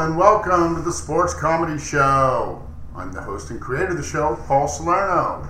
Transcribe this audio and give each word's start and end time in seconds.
and 0.00 0.16
welcome 0.16 0.76
to 0.76 0.80
the 0.80 0.90
Sports 0.90 1.34
Comedy 1.34 1.78
Show. 1.78 2.66
I'm 2.96 3.12
the 3.12 3.20
host 3.20 3.50
and 3.50 3.60
creator 3.60 3.90
of 3.90 3.98
the 3.98 4.02
show, 4.02 4.34
Paul 4.46 4.66
Salerno. 4.66 5.46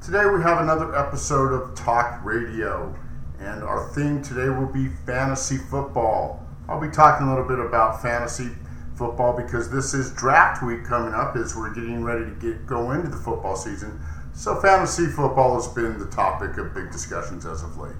Today 0.00 0.24
we 0.24 0.40
have 0.40 0.62
another 0.62 0.96
episode 0.96 1.52
of 1.52 1.74
Talk 1.74 2.24
Radio, 2.24 2.96
and 3.38 3.62
our 3.62 3.90
theme 3.90 4.22
today 4.22 4.48
will 4.48 4.72
be 4.72 4.88
fantasy 5.04 5.58
football. 5.58 6.42
I'll 6.70 6.80
be 6.80 6.88
talking 6.88 7.26
a 7.26 7.28
little 7.28 7.46
bit 7.46 7.58
about 7.58 8.00
fantasy 8.00 8.48
football 8.96 9.36
because 9.36 9.70
this 9.70 9.92
is 9.92 10.10
draft 10.12 10.62
week 10.62 10.84
coming 10.86 11.12
up 11.12 11.36
as 11.36 11.54
we're 11.54 11.74
getting 11.74 12.02
ready 12.02 12.24
to 12.24 12.30
get 12.40 12.66
go 12.66 12.92
into 12.92 13.08
the 13.08 13.18
football 13.18 13.56
season. 13.56 14.00
So 14.32 14.58
fantasy 14.58 15.06
football 15.06 15.56
has 15.56 15.68
been 15.68 15.98
the 15.98 16.06
topic 16.06 16.56
of 16.56 16.72
big 16.72 16.90
discussions 16.90 17.44
as 17.44 17.62
of 17.62 17.76
late. 17.76 17.92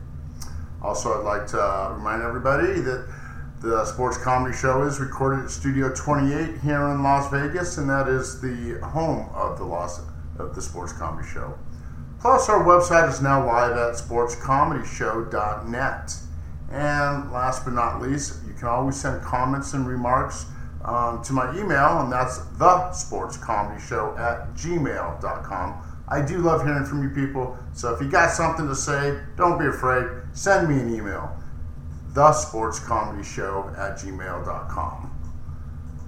Also, 0.80 1.21
I'd 1.21 1.24
like 1.24 1.47
to 1.49 1.93
remind 1.99 2.23
everybody 2.23 2.80
that 2.80 3.07
the 3.62 3.84
sports 3.84 4.16
comedy 4.19 4.57
show 4.57 4.83
is 4.83 4.98
recorded 4.98 5.45
at 5.45 5.51
Studio 5.51 5.95
28 5.95 6.59
here 6.62 6.89
in 6.89 7.05
Las 7.05 7.30
Vegas, 7.30 7.79
and 7.79 7.88
that 7.88 8.09
is 8.09 8.41
the 8.41 8.80
home 8.80 9.29
of 9.33 9.57
the 9.57 9.65
Las 9.65 10.01
of 10.41 10.57
the 10.57 10.62
sports 10.62 10.93
comedy 10.93 11.29
show. 11.29 11.57
Plus, 12.21 12.48
our 12.48 12.65
website 12.65 13.09
is 13.09 13.23
now 13.23 13.47
live 13.47 13.77
at 13.77 13.95
sportscomedyshow.net. 13.95 16.16
And 16.73 17.30
last 17.30 17.65
but 17.65 17.75
not 17.75 18.02
least, 18.02 18.41
you 18.48 18.55
can 18.55 18.66
always 18.66 19.01
send 19.01 19.23
comments 19.23 19.74
and 19.74 19.87
remarks 19.87 20.47
um, 20.85 21.23
to 21.23 21.33
my 21.33 21.57
email, 21.57 22.01
and 22.01 22.10
that's 22.10 22.38
the 22.38 22.91
sportscomedyshow 22.91 24.19
at 24.19 24.55
gmail.com. 24.55 25.74
I 26.09 26.21
do 26.21 26.38
love 26.38 26.65
hearing 26.65 26.85
from 26.85 27.05
you 27.05 27.10
people, 27.10 27.57
so 27.73 27.95
if 27.95 28.01
you 28.01 28.10
got 28.10 28.33
something 28.33 28.66
to 28.66 28.74
say, 28.74 29.21
don't 29.37 29.57
be 29.57 29.66
afraid. 29.66 30.09
Send 30.33 30.68
me 30.68 30.80
an 30.80 30.93
email 30.93 31.33
the 32.15 32.32
sports 32.32 32.79
comedy 32.79 33.24
show 33.24 33.73
at 33.77 33.99
gmail.com. 33.99 35.09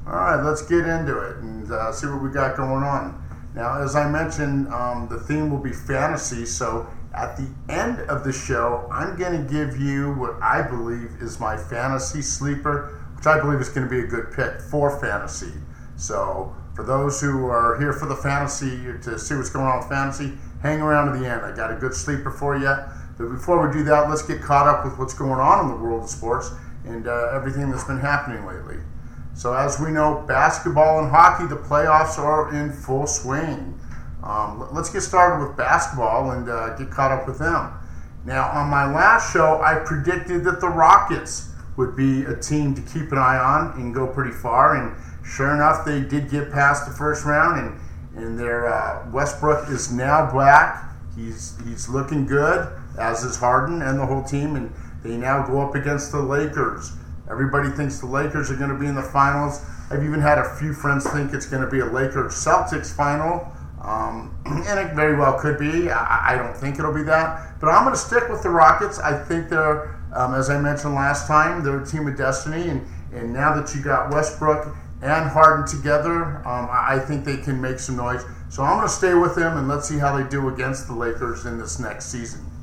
All 0.07 0.13
right, 0.13 0.43
let's 0.43 0.63
get 0.63 0.87
into 0.87 1.19
it 1.19 1.39
and 1.39 1.71
uh, 1.73 1.91
see 1.93 2.07
what 2.07 2.23
we 2.23 2.31
got 2.31 2.57
going 2.57 2.85
on. 2.85 3.23
Now, 3.55 3.81
as 3.81 3.97
I 3.97 4.09
mentioned, 4.09 4.69
um, 4.69 5.09
the 5.09 5.19
theme 5.19 5.51
will 5.51 5.63
be 5.63 5.73
fantasy. 5.73 6.45
So 6.45 6.87
at 7.15 7.37
the 7.37 7.49
end 7.69 8.01
of 8.11 8.25
the 8.25 8.33
show, 8.33 8.89
I'm 8.93 9.17
going 9.17 9.47
to 9.47 9.51
give 9.51 9.81
you 9.81 10.13
what 10.15 10.35
I 10.43 10.61
believe 10.61 11.23
is 11.23 11.41
my 11.41 11.57
fantasy 11.57 12.21
sleeper, 12.21 13.01
which 13.17 13.27
I 13.27 13.41
believe 13.41 13.61
is 13.61 13.69
going 13.69 13.89
to 13.89 13.91
be 13.91 14.01
a 14.01 14.07
good 14.07 14.33
pick 14.33 14.61
for 14.61 15.01
fantasy. 15.01 15.53
So 15.97 16.55
for 16.75 16.83
those 16.83 17.21
who 17.21 17.47
are 17.47 17.79
here 17.79 17.93
for 17.93 18.07
the 18.07 18.17
fantasy 18.17 18.93
to 19.03 19.19
see 19.19 19.37
what's 19.37 19.51
going 19.51 19.67
on 19.67 19.79
with 19.79 19.89
fantasy, 19.89 20.33
hang 20.61 20.83
around 20.83 21.13
to 21.13 21.19
the 21.19 21.27
end. 21.27 21.43
I 21.43 21.55
got 21.55 21.71
a 21.71 21.77
good 21.77 21.95
sleeper 21.95 22.31
for 22.31 22.57
you. 22.57 22.75
But 23.17 23.29
before 23.29 23.67
we 23.67 23.73
do 23.73 23.85
that, 23.85 24.11
let's 24.11 24.23
get 24.23 24.43
caught 24.43 24.67
up 24.67 24.85
with 24.85 24.99
what's 24.99 25.15
going 25.15 25.41
on 25.41 25.65
in 25.65 25.71
the 25.71 25.77
world 25.77 26.05
of 26.05 26.11
sports 26.11 26.51
and 26.85 27.07
uh, 27.07 27.31
everything 27.33 27.71
that's 27.71 27.85
been 27.85 28.01
happening 28.01 28.45
lately. 28.45 28.79
So, 29.35 29.55
as 29.55 29.81
we 29.81 29.91
know, 29.91 30.25
basketball 30.27 31.01
and 31.01 31.11
hockey, 31.11 31.47
the 31.47 31.57
playoffs 31.57 32.19
are 32.19 32.55
in 32.55 32.73
full 32.73 33.07
swing. 33.07 33.79
Um, 34.23 34.69
let's 34.73 34.91
get 34.91 35.03
started 35.03 35.47
with 35.47 35.57
basketball 35.57 36.31
and 36.33 36.49
uh, 36.49 36.77
get 36.77 36.91
caught 36.91 37.11
up 37.11 37.27
with 37.27 37.39
them. 37.39 37.73
Now, 38.25 38.49
on 38.51 38.71
my 38.71 38.91
last 38.93 39.33
show, 39.33 39.61
I 39.61 39.83
predicted 39.85 40.45
that 40.45 40.61
the 40.61 40.69
Rockets 40.69 41.51
would 41.77 41.97
be 41.97 42.23
a 42.25 42.37
team 42.37 42.75
to 42.75 42.81
keep 42.83 43.13
an 43.13 43.19
eye 43.19 43.37
on 43.37 43.79
and 43.79 43.95
go 43.95 44.07
pretty 44.07 44.31
far. 44.31 44.77
And 44.77 44.97
sure 45.25 45.53
enough, 45.55 45.85
they 45.85 46.01
did 46.01 46.31
get 46.31 46.51
past 46.51 46.87
the 46.87 46.93
first 46.93 47.25
round, 47.25 47.61
and, 47.61 48.25
and 48.25 48.39
their 48.39 48.73
uh, 48.73 49.11
Westbrook 49.11 49.69
is 49.69 49.93
now 49.93 50.33
back. 50.33 50.91
He's 51.17 51.57
he's 51.65 51.89
looking 51.89 52.27
good 52.27 52.73
as 52.99 53.25
is 53.25 53.37
Harden 53.37 53.83
and 53.83 53.99
the 53.99 54.07
whole 54.07 54.23
team, 54.23 54.57
and 54.57 54.73
they 55.03 55.17
now 55.17 55.47
go 55.47 55.61
up 55.61 55.75
against 55.75 56.13
the 56.13 56.21
Lakers. 56.21 56.93
Everybody 57.31 57.71
thinks 57.71 58.01
the 58.01 58.07
Lakers 58.07 58.51
are 58.51 58.57
going 58.57 58.71
to 58.71 58.79
be 58.79 58.87
in 58.87 58.95
the 58.95 59.03
finals. 59.03 59.65
I've 59.91 60.05
even 60.05 60.21
had 60.21 60.39
a 60.39 60.57
few 60.57 60.73
friends 60.73 61.07
think 61.11 61.33
it's 61.33 61.47
going 61.47 61.63
to 61.63 61.71
be 61.71 61.81
a 61.81 61.87
Lakers 61.87 62.35
Celtics 62.35 62.95
final, 62.95 63.51
um, 63.83 64.35
and 64.47 64.79
it 64.79 64.95
very 64.95 65.17
well 65.17 65.39
could 65.39 65.59
be. 65.59 65.91
I, 65.91 66.35
I, 66.35 66.37
don't 66.37 66.57
think 66.57 66.79
it'll 66.79 66.95
be 66.95 67.03
that, 67.05 67.61
but 67.61 67.69
I'm 67.69 67.85
going 67.85 67.95
to 67.95 68.01
stick 68.01 68.29
with 68.29 68.43
the 68.43 68.51
Rockets. 68.51 68.99
I 68.99 69.23
think 69.23 69.49
they're, 69.49 69.95
um, 70.15 70.35
as 70.35 70.51
I 70.51 70.61
mentioned 70.61 70.95
last 70.95 71.27
time, 71.27 71.63
they're 71.63 71.83
a 71.83 71.87
team 71.87 72.07
of 72.07 72.17
destiny, 72.17 72.69
and, 72.69 72.87
and 73.13 73.33
now 73.33 73.55
that 73.55 73.75
you 73.75 73.83
got 73.83 74.11
Westbrook 74.11 74.75
and 75.03 75.29
Harden 75.29 75.67
together, 75.67 76.39
um, 76.47 76.69
I 76.71 76.99
think 76.99 77.25
they 77.25 77.37
can 77.37 77.61
make 77.61 77.79
some 77.79 77.97
noise. 77.97 78.25
So 78.49 78.63
I'm 78.63 78.77
going 78.77 78.89
to 78.89 78.93
stay 78.93 79.15
with 79.15 79.35
them, 79.35 79.59
and 79.59 79.69
let's 79.69 79.89
see 79.89 79.99
how 79.99 80.17
they 80.17 80.29
do 80.29 80.49
against 80.49 80.87
the 80.87 80.95
Lakers 80.95 81.45
in 81.45 81.59
this 81.59 81.79
next 81.79 82.07
season 82.07 82.54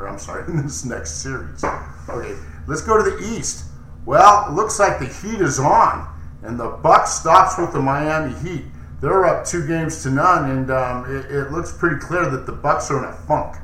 or 0.00 0.08
I'm 0.08 0.18
sorry, 0.18 0.44
in 0.48 0.62
this 0.62 0.84
next 0.84 1.22
series. 1.22 1.62
Okay, 2.08 2.36
let's 2.66 2.82
go 2.82 3.02
to 3.02 3.10
the 3.10 3.36
East. 3.36 3.66
Well, 4.06 4.52
looks 4.52 4.78
like 4.78 4.98
the 4.98 5.06
Heat 5.06 5.40
is 5.40 5.60
on, 5.60 6.08
and 6.42 6.58
the 6.58 6.68
Bucks 6.68 7.12
stops 7.12 7.58
with 7.58 7.72
the 7.72 7.80
Miami 7.80 8.34
Heat. 8.40 8.64
They're 9.00 9.24
up 9.24 9.46
two 9.46 9.66
games 9.66 10.02
to 10.02 10.10
none, 10.10 10.50
and 10.50 10.70
um, 10.70 11.04
it, 11.04 11.30
it, 11.30 11.52
looks 11.52 11.72
pretty 11.72 11.96
clear 11.96 12.28
that 12.28 12.44
the 12.46 12.52
Bucks 12.52 12.90
are 12.90 12.98
in 12.98 13.04
a 13.04 13.12
funk. 13.12 13.56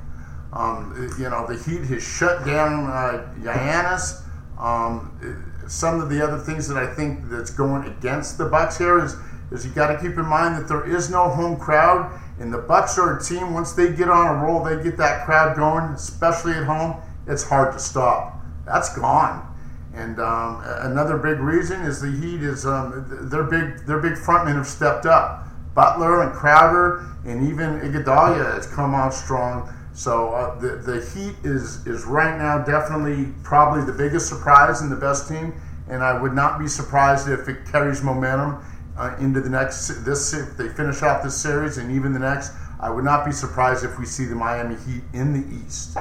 Um, 0.53 1.15
you 1.19 1.29
know, 1.29 1.47
the 1.47 1.63
Heat 1.63 1.85
has 1.87 2.03
shut 2.03 2.47
down 2.47 2.87
uh, 2.87 3.35
Giannis. 3.41 4.23
Um, 4.59 5.53
some 5.69 6.01
of 6.01 6.09
the 6.09 6.23
other 6.23 6.39
things 6.39 6.69
that 6.69 6.79
I 6.79 6.87
think 6.95 7.29
that's 7.29 7.51
going 7.51 7.85
against 7.85 8.39
the 8.39 8.47
Bucks 8.47 8.79
here 8.79 9.03
is 9.05 9.17
is 9.53 9.65
you 9.65 9.73
got 9.73 9.89
to 9.89 9.97
keep 9.97 10.19
in 10.19 10.25
mind 10.25 10.57
that 10.57 10.67
there 10.67 10.85
is 10.85 11.09
no 11.09 11.29
home 11.29 11.57
crowd 11.57 12.21
and 12.39 12.53
the 12.53 12.59
Bucks 12.59 12.99
are 12.99 13.19
a 13.19 13.23
team. 13.23 13.55
Once 13.55 13.73
they 13.73 13.93
get 13.93 14.09
on 14.11 14.37
a 14.37 14.45
roll, 14.45 14.63
they 14.63 14.83
get 14.83 14.97
that 14.99 15.25
crowd 15.25 15.57
going, 15.57 15.85
especially 15.95 16.53
at 16.53 16.65
home. 16.65 16.97
It's 17.27 17.43
hard 17.43 17.73
to 17.73 17.79
stop. 17.79 18.41
That's 18.67 18.95
gone. 18.95 19.55
And 19.95 20.21
um, 20.21 20.63
another 20.65 21.17
big 21.17 21.41
reason 21.41 21.81
is 21.83 22.01
the 22.01 22.11
Heat 22.11 22.43
is 22.43 22.67
um, 22.67 23.07
their 23.31 23.45
big 23.45 23.87
their 23.87 23.99
big 23.99 24.13
frontmen 24.13 24.57
have 24.57 24.67
stepped 24.67 25.07
up. 25.07 25.47
Butler 25.75 26.23
and 26.23 26.33
Crowder 26.33 27.07
and 27.25 27.49
even 27.49 27.81
Iguodala 27.81 28.55
has 28.55 28.67
come 28.67 28.95
on 28.95 29.11
strong. 29.11 29.73
So 29.95 30.35
uh, 30.35 30.59
the 30.59 30.77
the 30.77 31.01
Heat 31.15 31.37
is 31.45 31.87
is 31.87 32.05
right 32.05 32.37
now 32.37 32.59
definitely 32.59 33.33
probably 33.43 33.85
the 33.85 33.93
biggest 33.93 34.29
surprise 34.29 34.83
and 34.83 34.93
the 34.93 34.97
best 34.97 35.29
team. 35.29 35.55
And 35.89 36.03
I 36.03 36.21
would 36.21 36.35
not 36.35 36.59
be 36.59 36.69
surprised 36.69 37.29
if 37.29 37.49
it 37.49 37.65
carries 37.73 38.03
momentum 38.03 38.63
uh, 38.97 39.17
into 39.21 39.41
the 39.41 39.51
next 39.51 39.89
this 40.05 40.33
if 40.33 40.57
they 40.57 40.69
finish 40.69 41.03
off 41.03 41.23
this 41.23 41.37
series 41.37 41.79
and 41.79 41.93
even 41.93 42.13
the 42.13 42.19
next. 42.19 42.53
I 42.79 42.91
would 42.91 43.05
not 43.05 43.25
be 43.25 43.33
surprised 43.33 43.85
if 43.85 43.99
we 43.99 44.05
see 44.05 44.27
the 44.27 44.35
Miami 44.35 44.77
Heat 44.87 45.03
in 45.15 45.33
the 45.33 45.65
East. 45.65 45.97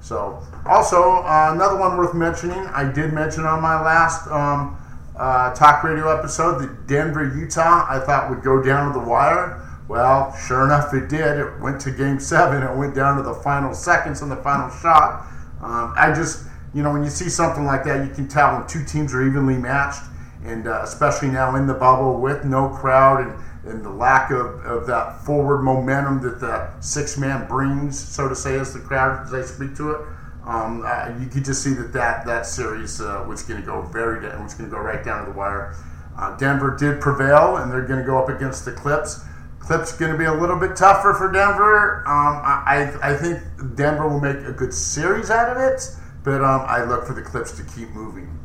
So, 0.00 0.42
also 0.66 1.22
uh, 1.22 1.50
another 1.54 1.78
one 1.78 1.96
worth 1.96 2.14
mentioning. 2.14 2.66
I 2.68 2.90
did 2.90 3.12
mention 3.12 3.44
on 3.44 3.62
my 3.62 3.80
last 3.80 4.26
um, 4.28 4.76
uh, 5.16 5.54
talk 5.54 5.82
radio 5.82 6.16
episode 6.16 6.60
that 6.60 6.86
Denver, 6.86 7.24
Utah, 7.36 7.86
I 7.88 8.00
thought 8.00 8.30
would 8.30 8.42
go 8.42 8.62
down 8.62 8.92
to 8.92 8.98
the 8.98 9.04
wire. 9.04 9.64
Well, 9.88 10.36
sure 10.36 10.64
enough, 10.64 10.92
it 10.92 11.08
did. 11.08 11.38
It 11.38 11.60
went 11.60 11.80
to 11.82 11.90
Game 11.90 12.20
Seven. 12.20 12.62
It 12.62 12.76
went 12.76 12.94
down 12.94 13.16
to 13.16 13.22
the 13.22 13.34
final 13.34 13.74
seconds 13.74 14.20
and 14.20 14.30
the 14.30 14.36
final 14.36 14.70
shot. 14.80 15.26
Um, 15.62 15.94
I 15.96 16.12
just, 16.14 16.46
you 16.74 16.82
know, 16.82 16.92
when 16.92 17.02
you 17.02 17.10
see 17.10 17.30
something 17.30 17.64
like 17.64 17.84
that, 17.84 18.06
you 18.06 18.14
can 18.14 18.28
tell 18.28 18.58
when 18.58 18.68
two 18.68 18.84
teams 18.84 19.14
are 19.14 19.26
evenly 19.26 19.56
matched 19.56 20.02
and 20.44 20.66
uh, 20.66 20.82
especially 20.82 21.28
now 21.28 21.56
in 21.56 21.66
the 21.66 21.74
bubble 21.74 22.20
with 22.20 22.44
no 22.44 22.68
crowd 22.68 23.20
and, 23.20 23.70
and 23.70 23.84
the 23.84 23.90
lack 23.90 24.30
of, 24.30 24.64
of 24.64 24.86
that 24.86 25.24
forward 25.24 25.62
momentum 25.62 26.20
that 26.22 26.40
the 26.40 26.80
six 26.80 27.18
man 27.18 27.46
brings, 27.48 27.98
so 27.98 28.28
to 28.28 28.34
say, 28.34 28.58
as 28.58 28.72
the 28.72 28.80
crowd 28.80 29.24
as 29.24 29.30
they 29.30 29.42
speak 29.42 29.76
to 29.76 29.90
it. 29.90 30.00
Um, 30.44 30.82
uh, 30.86 31.12
you 31.20 31.26
could 31.26 31.44
just 31.44 31.62
see 31.62 31.74
that 31.74 31.92
that, 31.92 32.24
that 32.24 32.46
series 32.46 33.00
uh, 33.00 33.24
was 33.28 33.42
going 33.42 33.60
to 33.60 33.66
go 33.66 33.82
very 33.82 34.22
down, 34.22 34.42
was 34.42 34.54
going 34.54 34.70
to 34.70 34.74
go 34.74 34.80
right 34.80 35.04
down 35.04 35.26
to 35.26 35.32
the 35.32 35.36
wire. 35.36 35.76
Uh, 36.16 36.36
Denver 36.36 36.76
did 36.76 37.00
prevail, 37.00 37.58
and 37.58 37.70
they're 37.70 37.86
going 37.86 38.00
to 38.00 38.06
go 38.06 38.18
up 38.18 38.28
against 38.28 38.64
the 38.64 38.72
Clips. 38.72 39.24
Clips 39.60 39.92
going 39.92 40.10
to 40.10 40.16
be 40.16 40.24
a 40.24 40.32
little 40.32 40.58
bit 40.58 40.74
tougher 40.74 41.12
for 41.12 41.30
Denver. 41.30 41.98
Um, 42.06 42.40
I, 42.42 42.96
I 43.02 43.14
think 43.14 43.40
Denver 43.76 44.08
will 44.08 44.20
make 44.20 44.38
a 44.38 44.52
good 44.52 44.72
series 44.72 45.30
out 45.30 45.54
of 45.54 45.58
it, 45.58 45.82
but 46.24 46.42
um, 46.42 46.64
I 46.66 46.82
look 46.82 47.04
for 47.04 47.12
the 47.12 47.20
Clips 47.20 47.52
to 47.52 47.62
keep 47.64 47.90
moving. 47.90 48.38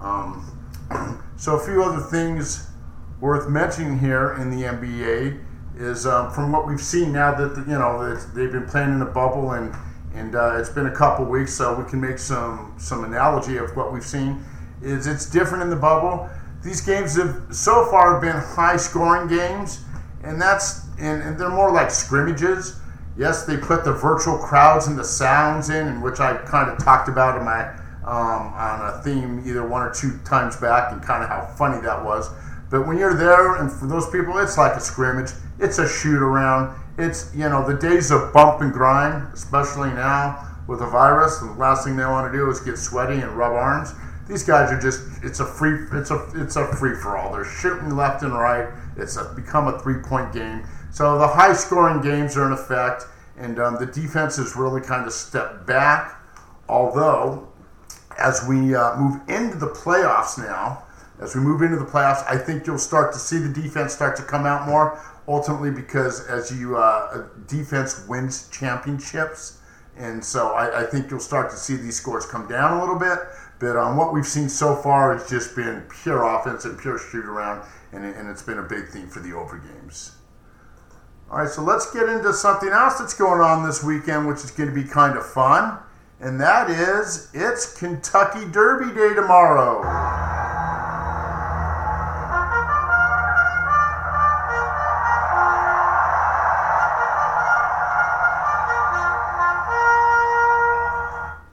Um, 0.00 0.57
so 1.36 1.56
a 1.56 1.64
few 1.64 1.82
other 1.82 2.00
things 2.00 2.68
worth 3.20 3.48
mentioning 3.48 3.98
here 3.98 4.34
in 4.40 4.50
the 4.50 4.64
NBA 4.64 5.44
is 5.76 6.06
um, 6.06 6.30
from 6.32 6.52
what 6.52 6.66
we've 6.66 6.80
seen 6.80 7.12
now 7.12 7.34
that 7.34 7.54
the, 7.54 7.60
you 7.62 7.78
know 7.78 8.14
that 8.14 8.34
they've 8.34 8.52
been 8.52 8.66
playing 8.66 8.90
in 8.90 8.98
the 8.98 9.04
bubble 9.04 9.52
and 9.52 9.74
and 10.14 10.34
uh, 10.34 10.56
it's 10.56 10.70
been 10.70 10.86
a 10.86 10.94
couple 10.94 11.24
weeks, 11.26 11.54
so 11.54 11.74
we 11.74 11.88
can 11.88 12.00
make 12.00 12.18
some 12.18 12.74
some 12.78 13.04
analogy 13.04 13.56
of 13.56 13.76
what 13.76 13.92
we've 13.92 14.04
seen. 14.04 14.44
Is 14.82 15.06
it's 15.06 15.26
different 15.26 15.62
in 15.62 15.70
the 15.70 15.76
bubble. 15.76 16.28
These 16.62 16.80
games 16.80 17.16
have 17.16 17.44
so 17.50 17.86
far 17.86 18.20
been 18.20 18.36
high 18.36 18.76
scoring 18.76 19.28
games, 19.28 19.84
and 20.24 20.40
that's 20.40 20.86
and, 20.98 21.22
and 21.22 21.38
they're 21.38 21.50
more 21.50 21.72
like 21.72 21.90
scrimmages. 21.90 22.80
Yes, 23.16 23.44
they 23.44 23.56
put 23.56 23.84
the 23.84 23.92
virtual 23.92 24.38
crowds 24.38 24.86
and 24.86 24.98
the 24.98 25.04
sounds 25.04 25.70
in, 25.70 25.88
in 25.88 26.00
which 26.00 26.20
I 26.20 26.36
kind 26.36 26.70
of 26.70 26.82
talked 26.82 27.08
about 27.08 27.36
in 27.36 27.44
my 27.44 27.76
um, 28.04 28.52
on 28.54 28.94
a 28.94 29.02
theme 29.02 29.42
either 29.46 29.66
one 29.66 29.82
or 29.82 29.92
two 29.92 30.18
times 30.24 30.56
back 30.56 30.92
and 30.92 31.02
kind 31.02 31.22
of 31.22 31.28
how 31.28 31.46
funny 31.56 31.80
that 31.82 32.04
was. 32.04 32.30
But 32.70 32.86
when 32.86 32.98
you're 32.98 33.14
there, 33.14 33.56
and 33.56 33.72
for 33.72 33.86
those 33.86 34.08
people, 34.10 34.38
it's 34.38 34.58
like 34.58 34.72
a 34.72 34.80
scrimmage. 34.80 35.30
It's 35.58 35.78
a 35.78 35.88
shoot 35.88 36.22
around. 36.22 36.78
It's, 36.98 37.34
you 37.34 37.48
know, 37.48 37.66
the 37.66 37.78
days 37.78 38.10
of 38.10 38.32
bump 38.32 38.60
and 38.60 38.72
grind, 38.72 39.32
especially 39.32 39.90
now 39.90 40.48
with 40.66 40.80
the 40.80 40.86
virus. 40.86 41.38
The 41.38 41.46
last 41.52 41.84
thing 41.84 41.96
they 41.96 42.04
want 42.04 42.30
to 42.30 42.36
do 42.36 42.48
is 42.50 42.60
get 42.60 42.76
sweaty 42.78 43.20
and 43.20 43.36
rub 43.36 43.52
arms. 43.52 43.94
these 44.28 44.44
guys 44.44 44.70
are 44.70 44.78
just 44.78 45.00
it's 45.24 45.40
a 45.40 45.46
free 45.46 45.86
it's 45.92 46.10
a 46.10 46.30
it's 46.34 46.56
a 46.56 46.66
free 46.76 46.94
for 46.94 47.16
all. 47.16 47.32
They're 47.32 47.44
shooting 47.44 47.96
left 47.96 48.22
and 48.22 48.34
right. 48.34 48.68
It's 48.96 49.16
a, 49.16 49.32
become 49.34 49.66
a 49.68 49.78
three 49.80 50.02
point 50.02 50.32
game. 50.32 50.64
So 50.90 51.18
the 51.18 51.26
high 51.26 51.54
scoring 51.54 52.02
games 52.02 52.36
are 52.36 52.46
in 52.46 52.52
effect, 52.52 53.04
and 53.36 53.58
um, 53.58 53.76
the 53.78 53.86
defense 53.86 54.36
has 54.36 54.54
really 54.56 54.80
kind 54.80 55.06
of 55.06 55.12
stepped 55.12 55.66
back. 55.66 56.14
Although, 56.68 57.47
as 58.18 58.44
we 58.48 58.74
uh, 58.74 58.96
move 58.96 59.20
into 59.28 59.56
the 59.56 59.68
playoffs 59.68 60.38
now, 60.38 60.84
as 61.20 61.34
we 61.34 61.40
move 61.40 61.62
into 61.62 61.76
the 61.76 61.84
playoffs, 61.84 62.24
I 62.28 62.38
think 62.38 62.66
you'll 62.66 62.78
start 62.78 63.12
to 63.12 63.18
see 63.18 63.38
the 63.38 63.48
defense 63.48 63.92
start 63.92 64.16
to 64.16 64.22
come 64.22 64.46
out 64.46 64.66
more. 64.66 65.00
Ultimately, 65.26 65.70
because 65.70 66.26
as 66.26 66.50
you 66.50 66.78
uh, 66.78 67.26
defense 67.46 68.06
wins 68.08 68.48
championships, 68.48 69.58
and 69.98 70.24
so 70.24 70.52
I, 70.52 70.82
I, 70.82 70.86
think 70.86 71.10
you'll 71.10 71.20
start 71.20 71.50
to 71.50 71.56
see 71.56 71.76
these 71.76 71.96
scores 71.96 72.24
come 72.24 72.48
down 72.48 72.78
a 72.78 72.80
little 72.80 72.98
bit. 72.98 73.18
But 73.58 73.76
um, 73.76 73.96
what 73.96 74.14
we've 74.14 74.26
seen 74.26 74.48
so 74.48 74.76
far 74.76 75.14
has 75.16 75.28
just 75.28 75.56
been 75.56 75.82
pure 76.02 76.22
offense 76.24 76.64
and 76.64 76.78
pure 76.78 76.98
shoot 76.98 77.24
around, 77.24 77.66
and, 77.92 78.04
it, 78.04 78.16
and 78.16 78.28
it's 78.30 78.42
been 78.42 78.58
a 78.58 78.62
big 78.62 78.88
theme 78.88 79.08
for 79.08 79.20
the 79.20 79.32
over 79.32 79.58
games. 79.58 80.12
All 81.30 81.38
right, 81.38 81.50
so 81.50 81.62
let's 81.62 81.92
get 81.92 82.08
into 82.08 82.32
something 82.32 82.70
else 82.70 82.98
that's 82.98 83.14
going 83.14 83.40
on 83.40 83.66
this 83.66 83.82
weekend, 83.82 84.26
which 84.26 84.38
is 84.38 84.50
going 84.50 84.70
to 84.70 84.74
be 84.74 84.84
kind 84.84 85.18
of 85.18 85.26
fun, 85.26 85.78
and 86.20 86.40
that 86.40 86.68
is 86.70 87.28
it's 87.32 87.78
Kentucky 87.78 88.44
Derby 88.50 88.92
Day 88.94 89.14
tomorrow. 89.14 89.82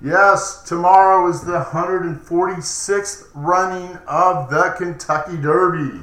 Yes, 0.03 0.61
tomorrow 0.63 1.27
is 1.29 1.41
the 1.41 1.63
146th 1.63 3.29
running 3.33 3.97
of 4.07 4.51
the 4.51 4.75
Kentucky 4.77 5.35
Derby. 5.37 5.99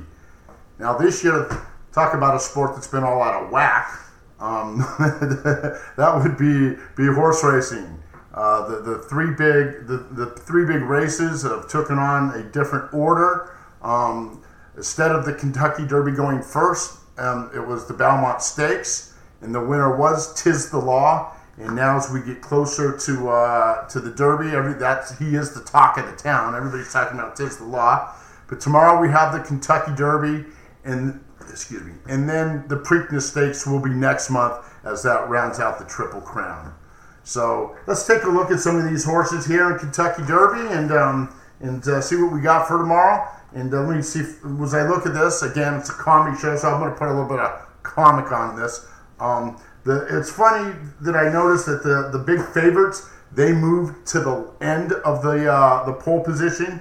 Now, 0.81 0.99
this 0.99 1.23
year, 1.23 1.49
talk 1.93 2.13
about 2.15 2.35
a 2.35 2.41
sport 2.41 2.75
that's 2.75 2.89
been 2.89 3.05
all 3.05 3.23
out 3.23 3.45
of 3.45 3.51
whack. 3.53 4.01
Um, 4.41 4.79
that 4.99 6.21
would 6.21 6.37
be 6.37 6.77
be 6.97 7.15
horse 7.15 7.45
racing. 7.45 8.02
Uh, 8.35 8.67
the, 8.67 8.77
the 8.81 8.99
three 8.99 9.31
big 9.31 9.87
the, 9.87 10.07
the 10.13 10.27
three 10.27 10.65
big 10.65 10.83
races 10.83 11.43
have 11.43 11.69
taken 11.69 11.99
on 11.99 12.31
a 12.35 12.43
different 12.43 12.93
order. 12.95 13.55
Um, 13.83 14.43
instead 14.77 15.11
of 15.11 15.27
the 15.27 15.35
Kentucky 15.35 15.87
Derby 15.87 16.13
going 16.13 16.41
first, 16.41 16.99
um, 17.19 17.51
it 17.55 17.61
was 17.67 17.87
the 17.87 17.95
Belmont 17.95 18.41
Stakes, 18.41 19.15
and 19.43 19.55
the 19.55 19.61
winner 19.61 19.97
was 19.97 20.41
Tiz 20.43 20.71
the 20.71 20.79
Law. 20.79 21.37
And 21.59 21.77
now, 21.77 21.99
as 21.99 22.11
we 22.11 22.23
get 22.23 22.41
closer 22.41 22.97
to 22.97 23.29
uh, 23.29 23.87
to 23.89 24.01
the 24.01 24.11
Derby, 24.11 24.57
every 24.57 24.73
that's 24.75 25.19
he 25.19 25.35
is 25.35 25.53
the 25.53 25.63
talk 25.63 25.99
of 25.99 26.07
the 26.07 26.17
town. 26.17 26.55
Everybody's 26.55 26.93
talking 26.93 27.19
about 27.19 27.37
Tiz 27.37 27.59
the 27.59 27.65
Law. 27.65 28.15
But 28.49 28.61
tomorrow 28.61 28.99
we 29.01 29.09
have 29.09 29.35
the 29.35 29.41
Kentucky 29.41 29.95
Derby, 29.95 30.47
and 30.85 31.23
excuse 31.51 31.85
me, 31.85 31.93
and 32.09 32.27
then 32.27 32.67
the 32.69 32.77
Preakness 32.77 33.23
Stakes 33.23 33.67
will 33.67 33.81
be 33.81 33.91
next 33.91 34.31
month 34.31 34.65
as 34.85 35.03
that 35.03 35.29
rounds 35.29 35.61
out 35.61 35.79
the 35.79 35.85
Triple 35.85 36.23
Crown. 36.23 36.75
So 37.25 37.77
let's 37.87 38.07
take 38.07 38.25
a 38.25 38.29
look 38.29 38.51
at 38.51 38.61
some 38.61 38.77
of 38.77 38.89
these 38.89 39.05
horses 39.05 39.47
here 39.47 39.71
in 39.73 39.79
Kentucky 39.79 40.23
Derby 40.27 40.73
and 40.73 40.93
um, 40.93 41.35
and 41.61 41.87
uh, 41.87 42.01
see 42.01 42.17
what 42.17 42.33
we 42.33 42.41
got 42.41 42.67
for 42.67 42.79
tomorrow. 42.79 43.29
And 43.55 43.73
uh, 43.73 43.83
let 43.83 43.97
me 43.97 44.03
see 44.03 44.21
if, 44.21 44.45
as 44.63 44.75
I 44.75 44.89
look 44.89 45.07
at 45.07 45.15
this 45.15 45.43
again, 45.43 45.75
it's 45.75 45.91
a 45.91 45.93
comedy 45.93 46.37
show, 46.39 46.57
so 46.57 46.69
I'm 46.69 46.81
going 46.81 46.93
to 46.93 46.99
put 46.99 47.09
a 47.09 47.13
little 47.13 47.29
bit 47.29 47.39
of 47.39 47.83
comic 47.83 48.33
on 48.33 48.57
this. 48.57 48.87
Um, 49.21 49.61
the, 49.85 50.07
it's 50.19 50.31
funny 50.31 50.75
that 51.03 51.15
I 51.15 51.31
noticed 51.31 51.67
that 51.67 51.83
the, 51.83 52.11
the 52.17 52.19
big 52.19 52.45
favorites 52.53 53.09
they 53.35 53.53
moved 53.53 54.07
to 54.09 54.21
the 54.21 54.51
end 54.61 54.93
of 55.05 55.23
the 55.23 55.51
uh, 55.51 55.85
the 55.85 55.93
pole 55.93 56.23
position. 56.23 56.81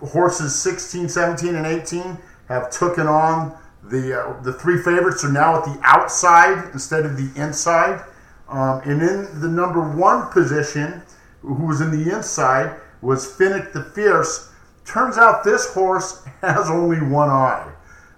Horses 0.00 0.54
16, 0.54 1.08
17, 1.08 1.54
and 1.54 1.66
18 1.66 2.18
have 2.48 2.70
taken 2.70 3.06
on 3.06 3.56
the 3.82 4.20
uh, 4.20 4.42
the 4.42 4.52
three 4.52 4.82
favorites 4.82 5.24
are 5.24 5.32
now 5.32 5.58
at 5.58 5.64
the 5.64 5.78
outside 5.82 6.70
instead 6.72 7.06
of 7.06 7.16
the 7.16 7.30
inside. 7.40 8.04
Um, 8.48 8.80
and 8.84 9.02
in 9.02 9.40
the 9.40 9.48
number 9.48 9.80
one 9.80 10.30
position, 10.30 11.02
who 11.40 11.66
was 11.66 11.80
in 11.80 11.90
the 11.90 12.14
inside, 12.14 12.80
was 13.02 13.26
Finnick 13.26 13.72
the 13.72 13.84
Fierce. 13.84 14.52
Turns 14.84 15.18
out 15.18 15.44
this 15.44 15.72
horse 15.72 16.24
has 16.40 16.70
only 16.70 17.00
one 17.00 17.28
eye, 17.28 17.70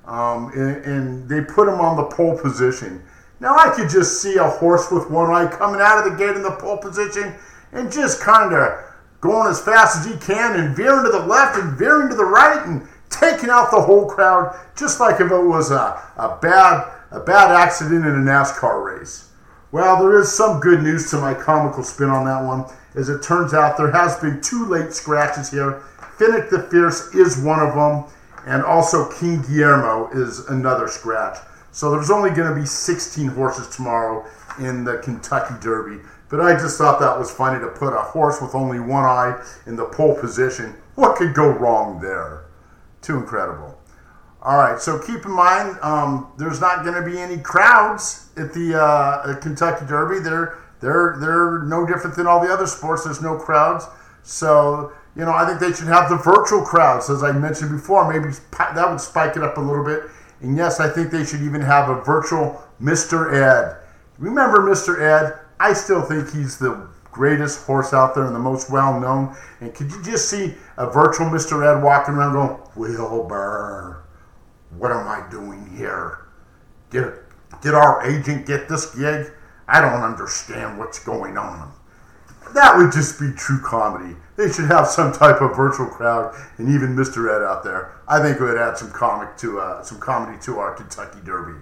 um, 0.04 0.50
and, 0.54 0.84
and 0.84 1.28
they 1.28 1.40
put 1.40 1.68
him 1.68 1.80
on 1.80 1.96
the 1.96 2.04
pole 2.04 2.38
position. 2.38 3.02
Now 3.40 3.56
I 3.56 3.70
could 3.70 3.88
just 3.88 4.20
see 4.20 4.36
a 4.36 4.48
horse 4.48 4.90
with 4.90 5.10
one 5.10 5.30
eye 5.30 5.46
coming 5.46 5.80
out 5.80 6.04
of 6.04 6.12
the 6.12 6.18
gate 6.18 6.36
in 6.36 6.42
the 6.42 6.52
pole 6.52 6.78
position 6.78 7.34
and 7.72 7.92
just 7.92 8.20
kind 8.20 8.52
of 8.52 8.84
going 9.20 9.48
as 9.48 9.60
fast 9.60 9.98
as 9.98 10.06
he 10.06 10.18
can 10.18 10.58
and 10.58 10.76
veering 10.76 11.04
to 11.04 11.10
the 11.10 11.26
left 11.26 11.58
and 11.58 11.76
veering 11.78 12.08
to 12.08 12.14
the 12.14 12.24
right 12.24 12.66
and 12.66 12.86
taking 13.10 13.48
out 13.48 13.70
the 13.70 13.80
whole 13.80 14.06
crowd 14.06 14.58
just 14.76 15.00
like 15.00 15.20
if 15.20 15.30
it 15.30 15.42
was 15.42 15.70
a, 15.70 16.02
a 16.16 16.38
bad 16.40 16.92
a 17.10 17.20
bad 17.20 17.50
accident 17.50 18.04
in 18.04 18.12
a 18.12 18.30
NASCAR 18.30 18.84
race. 18.84 19.27
Well, 19.70 20.00
there 20.00 20.18
is 20.18 20.32
some 20.32 20.60
good 20.60 20.82
news 20.82 21.10
to 21.10 21.18
my 21.18 21.34
comical 21.34 21.82
spin 21.82 22.08
on 22.08 22.24
that 22.24 22.42
one. 22.42 22.64
As 22.94 23.10
it 23.10 23.22
turns 23.22 23.52
out, 23.52 23.76
there 23.76 23.90
has 23.90 24.16
been 24.18 24.40
two 24.40 24.64
late 24.64 24.94
scratches 24.94 25.50
here. 25.50 25.82
Finnick 26.16 26.48
the 26.48 26.62
Fierce 26.70 27.14
is 27.14 27.36
one 27.38 27.60
of 27.60 27.74
them, 27.74 28.04
and 28.46 28.62
also 28.62 29.10
King 29.12 29.42
Guillermo 29.42 30.08
is 30.10 30.46
another 30.48 30.88
scratch. 30.88 31.36
So 31.70 31.90
there's 31.90 32.10
only 32.10 32.30
going 32.30 32.48
to 32.48 32.58
be 32.58 32.64
16 32.64 33.28
horses 33.28 33.68
tomorrow 33.68 34.26
in 34.58 34.84
the 34.84 34.98
Kentucky 34.98 35.54
Derby. 35.60 36.02
But 36.30 36.40
I 36.40 36.54
just 36.54 36.78
thought 36.78 36.98
that 37.00 37.18
was 37.18 37.30
funny 37.30 37.60
to 37.60 37.68
put 37.68 37.92
a 37.92 38.00
horse 38.00 38.40
with 38.40 38.54
only 38.54 38.80
one 38.80 39.04
eye 39.04 39.38
in 39.66 39.76
the 39.76 39.84
pole 39.84 40.18
position. 40.18 40.74
What 40.94 41.16
could 41.16 41.34
go 41.34 41.46
wrong 41.46 42.00
there? 42.00 42.46
Too 43.02 43.16
incredible. 43.16 43.78
All 44.40 44.56
right, 44.56 44.80
so 44.80 44.98
keep 44.98 45.24
in 45.26 45.32
mind 45.32 45.78
um, 45.82 46.32
there's 46.38 46.60
not 46.60 46.84
going 46.84 46.94
to 46.94 47.08
be 47.08 47.18
any 47.18 47.38
crowds 47.38 48.27
at 48.38 48.52
the 48.52 48.80
uh, 48.80 49.36
Kentucky 49.40 49.86
Derby. 49.86 50.20
They're 50.20 50.58
they're 50.80 51.16
they're 51.18 51.62
no 51.64 51.86
different 51.86 52.16
than 52.16 52.26
all 52.26 52.40
the 52.40 52.52
other 52.52 52.66
sports. 52.66 53.04
There's 53.04 53.22
no 53.22 53.36
crowds, 53.36 53.86
so 54.22 54.92
you 55.16 55.24
know 55.24 55.32
I 55.32 55.46
think 55.46 55.60
they 55.60 55.72
should 55.72 55.88
have 55.88 56.08
the 56.08 56.16
virtual 56.16 56.62
crowds, 56.62 57.10
as 57.10 57.22
I 57.22 57.32
mentioned 57.32 57.70
before. 57.70 58.10
Maybe 58.10 58.34
that 58.58 58.90
would 58.90 59.00
spike 59.00 59.36
it 59.36 59.42
up 59.42 59.56
a 59.56 59.60
little 59.60 59.84
bit 59.84 60.02
and 60.40 60.56
yes, 60.56 60.80
I 60.80 60.88
think 60.88 61.10
they 61.10 61.24
should 61.24 61.42
even 61.42 61.60
have 61.60 61.88
a 61.88 62.00
virtual 62.02 62.62
Mr. 62.80 63.32
Ed. 63.32 63.76
Remember 64.18 64.58
Mr. 64.58 65.00
Ed? 65.00 65.38
I 65.58 65.72
still 65.72 66.02
think 66.02 66.32
he's 66.32 66.58
the 66.58 66.88
greatest 67.10 67.66
horse 67.66 67.92
out 67.92 68.14
there 68.14 68.24
and 68.24 68.34
the 68.34 68.40
most 68.40 68.70
well 68.70 69.00
known. 69.00 69.36
And 69.60 69.74
could 69.74 69.90
you 69.90 70.02
just 70.02 70.28
see 70.28 70.54
a 70.76 70.88
virtual 70.88 71.26
Mr. 71.26 71.66
Ed 71.66 71.82
walking 71.82 72.14
around 72.14 72.34
going, 72.34 72.60
Wilbur, 72.76 74.04
what 74.76 74.92
am 74.92 75.08
I 75.08 75.28
doing 75.28 75.74
here? 75.76 76.26
Did, 76.90 77.12
did 77.62 77.74
our 77.74 78.04
agent 78.06 78.46
get 78.46 78.68
this 78.68 78.94
gig? 78.94 79.32
I 79.66 79.80
don't 79.80 80.02
understand 80.02 80.78
what's 80.78 80.98
going 80.98 81.36
on. 81.36 81.72
That 82.54 82.76
would 82.76 82.92
just 82.92 83.20
be 83.20 83.32
true 83.32 83.60
comedy. 83.60 84.16
They 84.36 84.50
should 84.50 84.66
have 84.66 84.86
some 84.86 85.12
type 85.12 85.42
of 85.42 85.54
virtual 85.56 85.86
crowd 85.86 86.34
and 86.56 86.68
even 86.68 86.96
Mr. 86.96 87.28
Ed 87.28 87.44
out 87.44 87.62
there. 87.62 87.92
I 88.06 88.22
think 88.22 88.40
it 88.40 88.42
would 88.42 88.56
add 88.56 88.78
some 88.78 88.90
comic 88.90 89.36
to 89.38 89.60
uh, 89.60 89.82
some 89.82 89.98
comedy 89.98 90.38
to 90.42 90.58
our 90.58 90.74
Kentucky 90.74 91.18
Derby. 91.24 91.58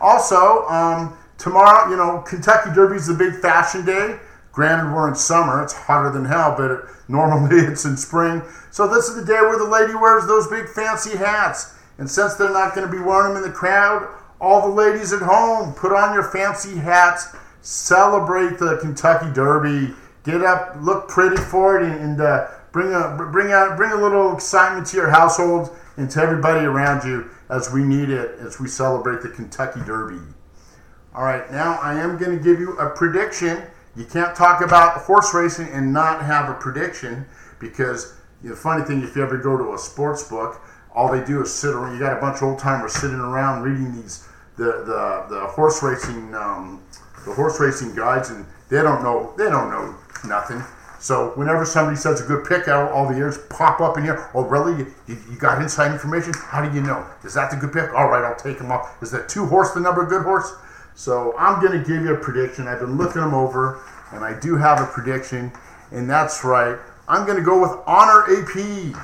Also, 0.00 0.66
um, 0.66 1.16
tomorrow, 1.38 1.90
you 1.90 1.96
know, 1.96 2.22
Kentucky 2.26 2.70
Derby 2.74 2.96
is 2.96 3.06
the 3.06 3.14
big 3.14 3.34
fashion 3.40 3.84
day. 3.84 4.18
Granted, 4.52 4.92
we're 4.92 5.08
in 5.08 5.14
summer; 5.14 5.62
it's 5.62 5.72
hotter 5.72 6.10
than 6.10 6.24
hell, 6.24 6.54
but 6.56 6.70
it, 6.70 6.80
normally 7.06 7.56
it's 7.60 7.84
in 7.84 7.96
spring. 7.96 8.42
So 8.70 8.88
this 8.88 9.08
is 9.08 9.14
the 9.14 9.24
day 9.24 9.40
where 9.40 9.58
the 9.58 9.68
lady 9.68 9.94
wears 9.94 10.26
those 10.26 10.48
big 10.48 10.68
fancy 10.68 11.16
hats. 11.16 11.76
And 11.98 12.10
since 12.10 12.34
they're 12.34 12.50
not 12.50 12.74
going 12.74 12.90
to 12.90 12.92
be 12.92 13.02
wearing 13.02 13.34
them 13.34 13.44
in 13.44 13.48
the 13.48 13.54
crowd, 13.54 14.08
all 14.40 14.68
the 14.68 14.74
ladies 14.74 15.12
at 15.12 15.22
home 15.22 15.74
put 15.74 15.92
on 15.92 16.14
your 16.14 16.24
fancy 16.24 16.76
hats 16.76 17.34
celebrate 17.62 18.58
the 18.58 18.78
Kentucky 18.80 19.32
Derby. 19.32 19.94
Get 20.24 20.42
up, 20.42 20.76
look 20.80 21.08
pretty 21.08 21.36
for 21.36 21.80
it, 21.80 21.84
and, 21.84 22.00
and 22.00 22.20
uh, 22.20 22.48
bring 22.72 22.92
a 22.92 23.16
bring 23.30 23.52
out 23.52 23.76
bring 23.76 23.92
a 23.92 23.96
little 23.96 24.34
excitement 24.34 24.86
to 24.88 24.96
your 24.96 25.10
household 25.10 25.76
and 25.96 26.10
to 26.10 26.20
everybody 26.20 26.64
around 26.64 27.06
you 27.06 27.30
as 27.48 27.72
we 27.72 27.82
need 27.82 28.10
it 28.10 28.38
as 28.38 28.60
we 28.60 28.68
celebrate 28.68 29.22
the 29.22 29.28
Kentucky 29.28 29.80
Derby. 29.84 30.20
All 31.14 31.24
right, 31.24 31.50
now 31.50 31.78
I 31.82 31.94
am 31.94 32.18
going 32.18 32.36
to 32.36 32.42
give 32.42 32.60
you 32.60 32.78
a 32.78 32.90
prediction. 32.90 33.62
You 33.96 34.04
can't 34.04 34.36
talk 34.36 34.62
about 34.62 34.98
horse 34.98 35.34
racing 35.34 35.68
and 35.68 35.92
not 35.92 36.24
have 36.24 36.48
a 36.48 36.54
prediction 36.54 37.26
because 37.58 38.14
the 38.42 38.54
funny 38.54 38.84
thing, 38.84 39.02
if 39.02 39.16
you 39.16 39.22
ever 39.22 39.36
go 39.36 39.58
to 39.58 39.74
a 39.74 39.78
sports 39.78 40.22
book, 40.28 40.62
all 40.94 41.10
they 41.10 41.24
do 41.24 41.42
is 41.42 41.52
sit 41.52 41.74
around. 41.74 41.94
You 41.94 41.98
got 41.98 42.16
a 42.16 42.20
bunch 42.20 42.36
of 42.36 42.44
old 42.44 42.58
timers 42.60 42.92
sitting 42.92 43.18
around 43.18 43.62
reading 43.62 44.00
these 44.00 44.28
the 44.56 44.64
the, 44.64 45.26
the 45.34 45.46
horse 45.46 45.82
racing 45.82 46.34
um, 46.34 46.82
the 47.24 47.32
horse 47.32 47.60
racing 47.60 47.94
guides, 47.94 48.30
and 48.30 48.46
they 48.68 48.82
don't 48.82 49.02
know 49.02 49.34
they 49.36 49.44
don't 49.44 49.70
know 49.70 49.94
nothing. 50.24 50.62
So 51.00 51.30
whenever 51.30 51.64
somebody 51.64 51.96
says 51.96 52.20
a 52.20 52.24
good 52.24 52.44
pick, 52.44 52.68
out 52.68 52.92
all 52.92 53.08
the 53.08 53.16
ears 53.16 53.38
pop 53.48 53.80
up 53.80 53.96
in 53.96 54.04
here. 54.04 54.28
Oh, 54.34 54.44
really? 54.44 54.84
You, 55.06 55.16
you, 55.30 55.38
got 55.38 55.62
inside 55.62 55.92
information? 55.92 56.34
How 56.36 56.62
do 56.62 56.74
you 56.74 56.82
know? 56.82 57.06
Is 57.24 57.32
that 57.34 57.50
the 57.50 57.56
good 57.56 57.72
pick? 57.72 57.90
All 57.94 58.10
right, 58.10 58.22
I'll 58.22 58.36
take 58.36 58.58
him 58.58 58.70
off. 58.70 59.02
Is 59.02 59.10
that 59.12 59.26
two 59.26 59.46
horse 59.46 59.70
the 59.72 59.80
number 59.80 60.04
good 60.04 60.24
horse? 60.24 60.52
So 60.94 61.34
I'm 61.38 61.58
going 61.64 61.72
to 61.72 61.78
give 61.78 62.02
you 62.02 62.14
a 62.14 62.18
prediction. 62.18 62.68
I've 62.68 62.80
been 62.80 62.98
looking 62.98 63.22
them 63.22 63.32
over, 63.32 63.80
and 64.12 64.22
I 64.22 64.38
do 64.38 64.56
have 64.56 64.78
a 64.78 64.86
prediction, 64.86 65.50
and 65.90 66.08
that's 66.08 66.44
right. 66.44 66.76
I'm 67.08 67.24
going 67.24 67.38
to 67.38 67.44
go 67.44 67.58
with 67.58 67.80
Honor 67.86 68.24
AP. 68.24 68.94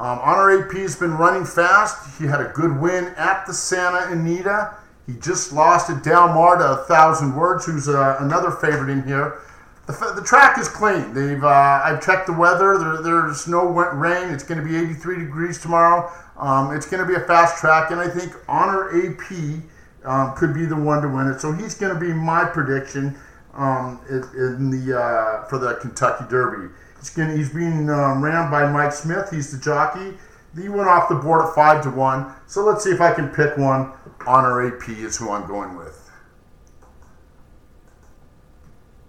Um, 0.00 0.18
Honor 0.22 0.62
AP 0.62 0.72
has 0.78 0.96
been 0.96 1.12
running 1.12 1.44
fast. 1.44 2.18
He 2.18 2.24
had 2.24 2.40
a 2.40 2.50
good 2.54 2.80
win 2.80 3.08
at 3.18 3.44
the 3.46 3.52
Santa 3.52 4.10
Anita. 4.10 4.74
He 5.06 5.12
just 5.20 5.52
lost 5.52 5.88
to 5.88 5.96
Del 5.96 6.28
Mar 6.28 6.56
to 6.56 6.80
a 6.80 6.84
thousand 6.84 7.36
words, 7.36 7.66
who's 7.66 7.86
uh, 7.86 8.16
another 8.18 8.50
favorite 8.50 8.88
in 8.88 9.02
here. 9.02 9.42
The, 9.86 10.12
the 10.16 10.22
track 10.22 10.58
is 10.58 10.68
clean. 10.68 11.12
They've 11.12 11.44
uh, 11.44 11.82
I've 11.84 12.02
checked 12.02 12.28
the 12.28 12.32
weather. 12.32 12.78
There, 12.78 13.02
there's 13.02 13.46
no 13.46 13.66
rain. 13.66 14.30
It's 14.30 14.42
going 14.42 14.58
to 14.58 14.66
be 14.66 14.74
83 14.74 15.18
degrees 15.18 15.60
tomorrow. 15.60 16.10
Um, 16.38 16.74
it's 16.74 16.88
going 16.88 17.02
to 17.02 17.06
be 17.06 17.20
a 17.20 17.26
fast 17.26 17.58
track, 17.58 17.90
and 17.90 18.00
I 18.00 18.08
think 18.08 18.32
Honor 18.48 18.88
AP 18.88 19.60
um, 20.06 20.34
could 20.34 20.54
be 20.54 20.64
the 20.64 20.76
one 20.76 21.02
to 21.02 21.08
win 21.08 21.26
it. 21.26 21.40
So 21.40 21.52
he's 21.52 21.74
going 21.74 21.92
to 21.92 22.00
be 22.00 22.14
my 22.14 22.46
prediction 22.46 23.18
um, 23.52 24.00
in, 24.08 24.70
the 24.70 24.98
uh, 24.98 25.44
for 25.44 25.58
the 25.58 25.74
Kentucky 25.74 26.24
Derby. 26.30 26.72
He's, 27.00 27.10
going 27.10 27.36
he's 27.36 27.50
being 27.50 27.90
um, 27.90 28.22
ran 28.22 28.50
by 28.50 28.70
Mike 28.70 28.92
Smith. 28.92 29.30
He's 29.30 29.50
the 29.50 29.58
jockey. 29.58 30.16
He 30.60 30.68
went 30.68 30.88
off 30.88 31.08
the 31.08 31.14
board 31.14 31.46
at 31.46 31.54
five 31.54 31.82
to 31.84 31.90
one. 31.90 32.32
So 32.46 32.64
let's 32.64 32.84
see 32.84 32.90
if 32.90 33.00
I 33.00 33.12
can 33.12 33.28
pick 33.28 33.56
one. 33.56 33.92
Honor 34.26 34.66
AP 34.66 34.88
is 34.90 35.16
who 35.16 35.30
I'm 35.30 35.46
going 35.46 35.76
with. 35.76 36.10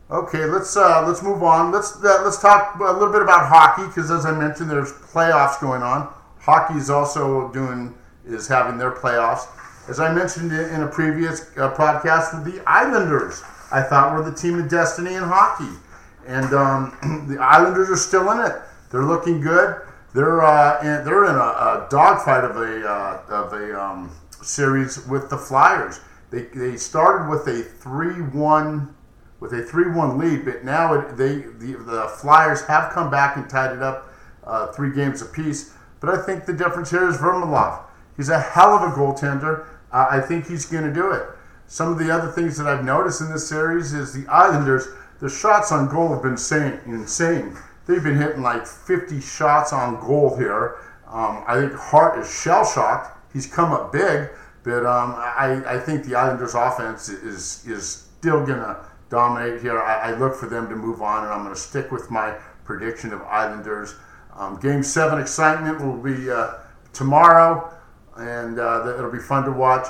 Okay, 0.10 0.45
let's 0.45 0.75
uh, 0.75 1.05
let's 1.07 1.24
move 1.24 1.41
on. 1.41 1.71
Let's 1.71 1.95
uh, 2.03 2.21
let's 2.24 2.41
talk 2.41 2.75
a 2.79 2.91
little 2.91 3.13
bit 3.13 3.21
about 3.21 3.48
hockey 3.48 3.88
because, 3.88 4.12
as 4.12 4.25
I 4.25 4.38
mentioned, 4.38 4.69
there's 4.69 4.91
playoffs 4.91 5.60
going 5.62 5.81
on. 5.81 6.13
Hockey 6.39 6.75
is 6.75 6.89
also 6.89 7.50
doing 7.53 7.95
is 8.25 8.48
having 8.48 8.77
their 8.77 8.91
playoffs. 8.91 9.48
As 9.89 10.00
I 10.00 10.13
mentioned 10.13 10.51
in 10.51 10.83
a 10.83 10.88
previous 10.88 11.41
uh, 11.57 11.74
podcast, 11.74 12.43
the 12.43 12.62
Islanders 12.67 13.41
I 13.71 13.81
thought 13.81 14.13
were 14.13 14.21
the 14.21 14.36
team 14.36 14.60
of 14.60 14.69
destiny 14.69 15.13
in 15.15 15.24
hockey, 15.24 15.79
and 16.28 16.54
um, 16.54 17.25
the 17.28 17.42
Islanders 17.42 17.90
are 17.90 17.98
still 17.98 18.32
in 18.32 18.40
it. 18.40 18.62
They're 18.92 19.06
looking 19.06 19.42
good. 19.42 19.82
They're 20.13 20.42
uh, 20.42 20.80
in, 20.82 21.06
they're 21.06 21.25
in 21.25 21.36
a, 21.36 21.40
a 21.40 21.88
dogfight 21.90 22.44
of 22.44 22.58
a 22.58 22.88
uh, 22.88 23.24
of 23.30 23.54
a 23.54 23.82
um, 23.82 24.12
series 24.42 25.06
with 25.08 25.30
the 25.30 25.38
Flyers. 25.38 26.01
They, 26.30 26.44
they 26.44 26.78
started 26.78 27.30
with 27.30 27.48
a 27.48 27.63
three 27.63 28.22
one 28.22 28.96
with 29.42 29.54
a 29.54 29.63
3-1 29.63 30.20
lead, 30.20 30.46
but 30.46 30.63
now 30.63 30.94
it, 30.94 31.18
they 31.18 31.38
the, 31.40 31.74
the 31.84 32.08
Flyers 32.22 32.62
have 32.68 32.94
come 32.94 33.10
back 33.10 33.36
and 33.36 33.50
tied 33.50 33.75
it 33.75 33.82
up 33.82 34.08
uh, 34.46 34.68
three 34.68 34.94
games 34.94 35.22
apiece. 35.22 35.74
But 36.00 36.12
I 36.12 36.22
think 36.22 36.46
the 36.46 36.54
difference 36.54 36.92
here 36.92 37.10
is 37.10 37.18
Varlamov. 37.18 37.82
He's 38.16 38.30
a 38.30 38.40
hell 38.40 38.75
of 38.75 38.84
a 38.84 38.96
goaltender. 38.96 39.66
I 39.92 40.22
think 40.22 40.48
he's 40.48 40.66
going 40.66 40.86
to 40.86 40.94
do 40.94 41.12
it. 41.12 41.24
Some 41.68 41.92
of 41.92 41.98
the 41.98 42.10
other 42.12 42.32
things 42.32 42.58
that 42.58 42.68
I've 42.68 42.86
noticed 42.86 43.20
in 43.20 43.32
this 43.32 43.48
series 43.48 43.94
is 43.94 44.13
the 44.13 44.25
Islanders, 44.28 44.88
the 45.22 45.30
shots 45.30 45.72
on 45.72 45.88
goal 45.88 46.10
have 46.10 46.24
been 46.24 46.32
insane. 46.32 46.80
insane. 46.86 47.56
They've 47.86 48.04
been 48.04 48.18
hitting 48.18 48.42
like 48.42 48.66
50 48.66 49.22
shots 49.22 49.72
on 49.72 50.00
goal 50.01 50.36
here. 50.36 50.78
Um, 51.08 51.44
I 51.48 51.60
think 51.60 51.74
Hart 51.74 52.20
is 52.20 52.42
shell 52.42 52.66
shocked. 52.66 53.18
He's 53.32 53.46
come 53.46 53.72
up 53.72 53.92
big, 53.94 54.30
but 54.63 54.86
um, 54.86 55.13
I, 55.16 55.62
I 55.68 55.80
think 55.80 56.06
the 56.06 56.16
Islanders' 56.16 56.56
offense 56.56 57.08
is 57.10 57.66
is 57.68 58.08
still 58.18 58.46
gonna 58.46 58.86
dominate 59.10 59.62
here. 59.62 59.82
I, 59.82 60.12
I, 60.12 60.18
look 60.18 60.36
for 60.36 60.48
them 60.48 60.70
to 60.70 60.75
move 60.75 61.01
on, 61.01 61.24
and 61.24 61.34
I'm 61.34 61.48
to 61.48 61.56
stick 61.56 61.92
with 61.92 62.10
my 62.10 62.36
prediction 62.63 63.13
of 63.13 63.22
Islanders. 63.24 63.96
Um, 64.36 64.60
game 64.60 64.84
seven 64.84 65.20
excitement 65.20 65.82
will 65.82 65.98
be 65.98 66.32
uh, 66.32 66.56
tomorrow, 66.94 67.74
and 68.18 68.60
uh, 68.60 68.96
it'll 68.98 69.12
be 69.12 69.20
fun 69.20 69.44
to 69.46 69.51
watch. 69.51 69.88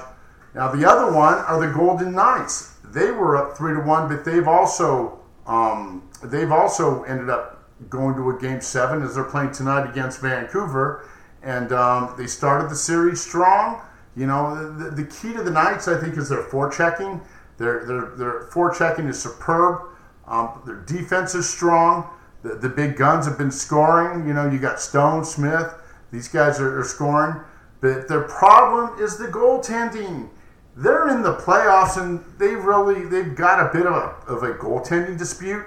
Now 0.55 0.71
the 0.71 0.87
other 0.89 1.11
one 1.11 1.35
are 1.35 1.59
the 1.59 1.71
Golden 1.71 2.13
Knights. 2.13 2.75
They 2.83 3.11
were 3.11 3.37
up 3.37 3.57
three 3.57 3.73
to 3.73 3.81
one, 3.81 4.07
but 4.07 4.25
they've 4.25 4.47
also 4.47 5.20
um, 5.51 6.09
they've 6.23 6.51
also 6.51 7.03
ended 7.03 7.29
up 7.29 7.69
going 7.89 8.15
to 8.15 8.29
a 8.29 8.39
game 8.39 8.61
seven 8.61 9.03
as 9.03 9.15
they're 9.15 9.25
playing 9.25 9.51
tonight 9.51 9.89
against 9.89 10.21
Vancouver, 10.21 11.09
and 11.43 11.73
um, 11.73 12.15
they 12.17 12.25
started 12.25 12.69
the 12.69 12.75
series 12.75 13.19
strong. 13.19 13.81
You 14.15 14.27
know, 14.27 14.71
the, 14.77 14.91
the 14.91 15.03
key 15.03 15.33
to 15.33 15.43
the 15.43 15.51
Knights, 15.51 15.89
I 15.89 15.99
think, 15.99 16.17
is 16.17 16.29
their 16.29 16.43
forechecking. 16.43 17.21
Their, 17.57 17.85
their, 17.85 18.15
their 18.15 18.39
forechecking 18.47 19.09
is 19.09 19.21
superb. 19.21 19.89
Um, 20.25 20.61
their 20.65 20.81
defense 20.85 21.35
is 21.35 21.49
strong. 21.49 22.09
The, 22.43 22.55
the 22.55 22.69
big 22.69 22.95
guns 22.95 23.25
have 23.25 23.37
been 23.37 23.51
scoring. 23.51 24.25
You 24.27 24.33
know, 24.33 24.49
you 24.49 24.57
got 24.57 24.79
Stone, 24.79 25.25
Smith. 25.25 25.73
These 26.13 26.29
guys 26.29 26.61
are, 26.61 26.79
are 26.79 26.85
scoring. 26.85 27.41
But 27.81 28.07
their 28.07 28.23
problem 28.23 29.01
is 29.03 29.17
the 29.17 29.27
goaltending. 29.27 30.29
They're 30.75 31.09
in 31.09 31.21
the 31.21 31.35
playoffs 31.35 32.01
and 32.01 32.23
they 32.37 32.55
really 32.55 33.05
they've 33.05 33.35
got 33.35 33.59
a 33.59 33.73
bit 33.73 33.85
of 33.85 33.93
a, 33.93 34.31
of 34.31 34.43
a 34.43 34.53
goaltending 34.53 35.17
dispute. 35.17 35.65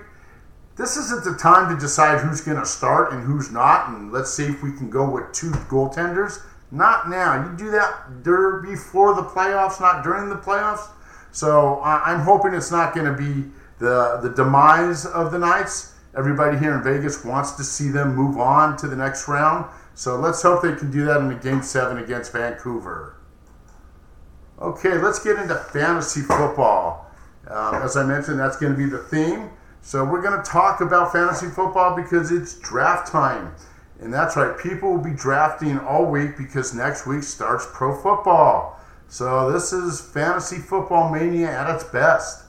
This 0.77 0.97
isn't 0.97 1.25
the 1.25 1.37
time 1.37 1.73
to 1.73 1.81
decide 1.81 2.21
who's 2.21 2.41
going 2.41 2.59
to 2.59 2.67
start 2.67 3.13
and 3.13 3.23
who's 3.23 3.53
not, 3.53 3.91
and 3.91 4.11
let's 4.11 4.33
see 4.33 4.47
if 4.47 4.63
we 4.63 4.73
can 4.73 4.91
go 4.91 5.09
with 5.09 5.33
two 5.33 5.51
goaltenders. 5.51 6.43
Not 6.73 7.09
now. 7.09 7.49
You 7.49 7.57
do 7.57 7.71
that 7.71 8.25
before 8.63 9.15
the 9.15 9.23
playoffs, 9.23 9.81
not 9.81 10.03
during 10.03 10.29
the 10.29 10.37
playoffs. 10.37 10.89
So 11.31 11.81
I'm 11.83 12.21
hoping 12.21 12.55
it's 12.55 12.73
not 12.73 12.95
going 12.95 13.07
to 13.07 13.17
be 13.17 13.49
the 13.79 14.19
the 14.23 14.31
demise 14.31 15.07
of 15.07 15.31
the 15.31 15.39
Knights. 15.39 15.93
Everybody 16.17 16.59
here 16.59 16.75
in 16.75 16.83
Vegas 16.83 17.25
wants 17.25 17.53
to 17.53 17.65
see 17.65 17.91
them 17.91 18.15
move 18.15 18.39
on 18.39 18.77
to 18.79 18.89
the 18.89 18.97
next 18.97 19.29
round. 19.29 19.67
So 19.95 20.17
let's 20.17 20.43
hope 20.43 20.63
they 20.63 20.75
can 20.75 20.91
do 20.91 21.05
that 21.05 21.19
in 21.19 21.29
the 21.29 21.35
game 21.35 21.63
seven 21.63 21.99
against 21.99 22.33
Vancouver. 22.33 23.17
Okay, 24.61 24.99
let's 24.99 25.19
get 25.19 25.37
into 25.37 25.55
fantasy 25.57 26.21
football. 26.21 27.11
Uh, 27.49 27.81
as 27.83 27.97
I 27.97 28.05
mentioned, 28.05 28.39
that's 28.39 28.57
going 28.57 28.73
to 28.73 28.79
be 28.79 28.87
the 28.87 28.99
theme. 28.99 29.51
So 29.83 30.05
we're 30.05 30.23
going 30.23 30.41
to 30.41 30.49
talk 30.49 30.81
about 30.81 31.13
fantasy 31.13 31.49
football 31.49 31.97
because 31.97 32.31
it's 32.31 32.59
draft 32.61 33.11
time. 33.11 33.55
And 34.01 34.13
that's 34.13 34.37
right, 34.37 34.57
people 34.59 34.93
will 34.93 35.03
be 35.03 35.13
drafting 35.13 35.79
all 35.79 36.07
week 36.07 36.37
because 36.37 36.75
next 36.75 37.07
week 37.07 37.23
starts 37.23 37.67
pro 37.73 37.95
football. 37.95 38.81
So 39.09 39.51
this 39.53 39.73
is 39.73 40.01
fantasy 40.01 40.57
football 40.57 41.13
mania 41.13 41.51
at 41.51 41.75
its 41.75 41.85
best. 41.85 42.45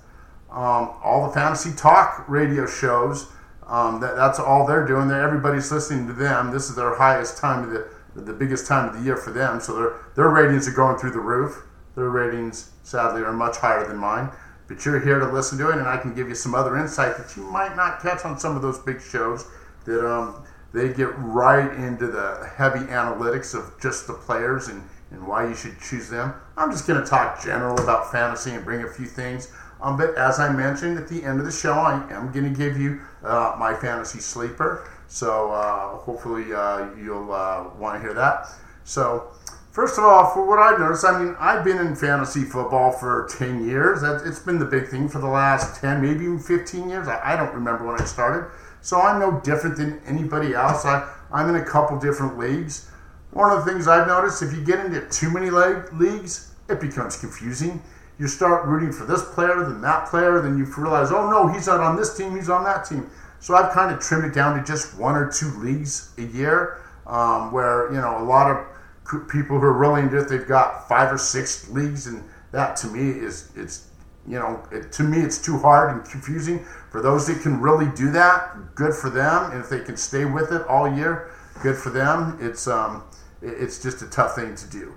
Um, 0.52 0.94
all 1.04 1.28
the 1.28 1.34
fantasy 1.34 1.72
talk 1.76 2.26
radio 2.28 2.66
shows, 2.66 3.28
um, 3.68 4.00
that, 4.00 4.16
that's 4.16 4.40
all 4.40 4.66
they're 4.66 4.86
doing. 4.86 5.08
They're, 5.08 5.22
everybody's 5.22 5.72
listening 5.72 6.08
to 6.08 6.14
them. 6.14 6.52
This 6.52 6.70
is 6.70 6.76
their 6.76 6.96
highest 6.96 7.38
time 7.38 7.64
of 7.64 7.72
the, 7.72 7.88
the 8.16 8.34
biggest 8.34 8.68
time 8.68 8.90
of 8.90 8.96
the 8.96 9.02
year 9.02 9.18
for 9.18 9.32
them. 9.32 9.60
So 9.60 9.76
their 9.76 9.96
their 10.16 10.30
ratings 10.30 10.68
are 10.68 10.72
going 10.72 10.98
through 10.98 11.12
the 11.12 11.20
roof. 11.20 11.64
Their 11.96 12.10
ratings, 12.10 12.72
sadly, 12.84 13.22
are 13.22 13.34
much 13.34 13.58
higher 13.58 13.88
than 13.88 13.98
mine. 13.98 14.30
But 14.68 14.86
you're 14.86 15.00
here 15.00 15.20
to 15.20 15.32
listen 15.32 15.58
to 15.60 15.70
it, 15.70 15.78
and 15.78 15.88
I 15.88 15.98
can 15.98 16.14
give 16.16 16.28
you 16.28 16.36
some 16.36 16.56
other 16.56 16.78
insight 16.78 17.18
that 17.18 17.36
you 17.38 17.44
might 17.44 17.75
not 17.75 18.02
catch 18.02 18.25
on 18.25 18.40
some 18.40 18.56
of 18.56 18.62
those 18.62 18.80
big 18.80 19.02
shows. 19.02 19.46
That 19.86 20.06
um, 20.10 20.44
they 20.74 20.92
get 20.92 21.14
right 21.18 21.72
into 21.75 22.08
the 22.08 22.50
heavy 22.56 22.86
analytics 22.88 23.54
of 23.54 23.80
just 23.80 24.08
the 24.08 24.14
players 24.14 24.68
and 24.68 24.82
and 25.12 25.25
why 25.25 25.48
you 25.48 25.56
should 25.56 25.80
choose 25.80 26.10
them. 26.10 26.34
I'm 26.58 26.72
just 26.72 26.88
going 26.88 27.02
to 27.02 27.08
talk 27.08 27.44
general 27.44 27.80
about 27.80 28.12
fantasy 28.12 28.52
and 28.52 28.64
bring 28.64 28.84
a 28.84 28.88
few 28.88 29.06
things. 29.06 29.52
Um, 29.82 29.98
but 29.98 30.16
as 30.16 30.40
I 30.40 30.52
mentioned 30.52 30.98
at 30.98 31.08
the 31.08 31.24
end 31.24 31.40
of 31.40 31.46
the 31.46 31.52
show, 31.52 31.74
I 31.74 31.96
am 32.12 32.32
going 32.32 32.52
to 32.52 32.58
give 32.58 32.80
you 32.80 33.02
uh, 33.24 33.56
my 33.58 33.74
fantasy 33.74 34.20
sleeper. 34.20 34.90
So 35.08 35.52
uh, 35.52 35.98
hopefully 35.98 36.54
uh, 36.54 36.94
you'll 36.96 37.32
uh, 37.32 37.70
want 37.78 37.96
to 37.96 38.02
hear 38.02 38.14
that. 38.14 38.48
So 38.84 39.32
first 39.75 39.98
of 39.98 40.05
all, 40.05 40.32
for 40.32 40.48
what 40.48 40.58
I've 40.58 40.79
noticed, 40.79 41.03
I 41.03 41.22
mean, 41.22 41.36
I've 41.38 41.65
been 41.65 41.77
in 41.79 41.98
fantasy 41.98 42.44
football 42.44 42.94
for 42.94 43.27
10 43.29 43.67
years. 43.67 44.03
It's 44.03 44.39
been 44.39 44.58
the 44.58 44.65
big 44.65 44.88
thing 44.88 45.10
for 45.10 45.20
the 45.20 45.27
last 45.27 45.82
10, 45.82 46.01
maybe 46.01 46.24
even 46.24 46.39
15 46.39 46.89
years. 46.89 47.10
I 47.10 47.36
don't 47.36 47.53
remember 47.53 47.86
when 47.86 48.00
I 48.00 48.05
started. 48.05 48.50
So 48.79 49.01
I'm 49.01 49.20
no 49.20 49.41
different 49.41 49.75
than 49.75 50.01
anybody 50.05 50.53
else. 50.53 50.86
I'm 50.86 51.50
in 51.50 51.58
a 51.58 51.65
couple 51.65 52.00
different 52.00 52.38
leagues. 52.38 52.89
One 53.32 53.51
of 53.51 53.65
the 53.65 53.70
things 53.70 53.89
I've 53.89 54.08
noticed, 54.08 54.41
if 54.41 54.53
you 54.53 54.63
get 54.63 54.79
into 54.86 55.01
too 55.10 55.29
many 55.29 55.50
leagues, 55.50 56.53
it 56.70 56.79
becomes 56.79 57.17
confusing. 57.17 57.84
You 58.17 58.29
start 58.29 58.65
rooting 58.65 58.94
for 58.94 59.03
this 59.03 59.25
player, 59.34 59.62
then 59.65 59.82
that 59.82 60.08
player, 60.08 60.39
then 60.39 60.58
you 60.58 60.63
realize, 60.77 61.12
oh 61.12 61.29
no, 61.29 61.51
he's 61.51 61.67
not 61.67 61.82
on 61.82 61.98
this 61.98 62.15
team, 62.15 62.34
he's 62.34 62.50
on 62.50 62.63
that 62.63 62.86
team. 62.86 63.10
So 63.41 63.55
I've 63.55 63.74
kind 63.74 63.94
of 63.94 64.00
trimmed 64.00 64.24
it 64.24 64.34
down 64.34 64.58
to 64.58 64.63
just 64.63 64.98
one 64.98 65.15
or 65.15 65.29
two 65.29 65.51
leagues 65.60 66.13
a 66.17 66.22
year, 66.22 66.82
um, 67.05 67.51
where 67.51 67.91
you 67.91 68.00
know 68.00 68.17
a 68.20 68.24
lot 68.24 68.50
of 68.50 68.65
people 69.06 69.60
who 69.60 69.66
are 69.66 69.74
really 69.74 70.02
into 70.02 70.18
it, 70.18 70.28
they've 70.28 70.48
got 70.48 70.88
five 70.88 71.12
or 71.12 71.18
six 71.18 71.70
leagues, 71.70 72.08
and 72.08 72.24
that 72.52 72.76
to 72.78 72.88
me 72.88 73.10
is 73.10 73.52
it's 73.56 73.90
you 74.28 74.40
know 74.40 74.64
it, 74.72 74.92
to 74.94 75.04
me 75.04 75.20
it's 75.20 75.42
too 75.42 75.58
hard 75.60 75.96
and 75.96 76.06
confusing. 76.10 76.66
For 76.92 77.02
those 77.02 77.28
that 77.28 77.42
can 77.42 77.60
really 77.60 77.88
do 77.96 78.12
that, 78.12 78.76
good 78.76 78.94
for 78.94 79.10
them, 79.10 79.52
and 79.52 79.62
if 79.62 79.70
they 79.70 79.82
can 79.82 79.98
stay 79.98 80.26
with 80.26 80.52
it 80.52 80.66
all 80.68 80.92
year, 80.92 81.32
good 81.62 81.78
for 81.78 81.90
them. 81.90 82.38
It's 82.42 82.68
um, 82.68 83.04
it's 83.42 83.82
just 83.82 84.02
a 84.02 84.08
tough 84.08 84.36
thing 84.36 84.56
to 84.56 84.68
do. 84.70 84.94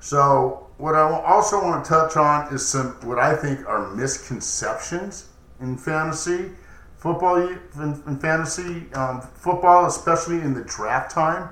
So, 0.00 0.68
what 0.76 0.94
I 0.94 1.00
also 1.00 1.62
want 1.62 1.84
to 1.84 1.88
touch 1.88 2.16
on 2.16 2.52
is 2.52 2.66
some 2.66 2.98
what 3.02 3.18
I 3.18 3.34
think 3.34 3.66
are 3.66 3.94
misconceptions 3.94 5.30
in 5.60 5.78
fantasy 5.78 6.50
football. 6.96 7.36
In, 7.36 8.02
in 8.06 8.18
fantasy 8.18 8.92
um, 8.92 9.20
football, 9.20 9.86
especially 9.86 10.36
in 10.36 10.52
the 10.52 10.64
draft 10.64 11.10
time, 11.10 11.48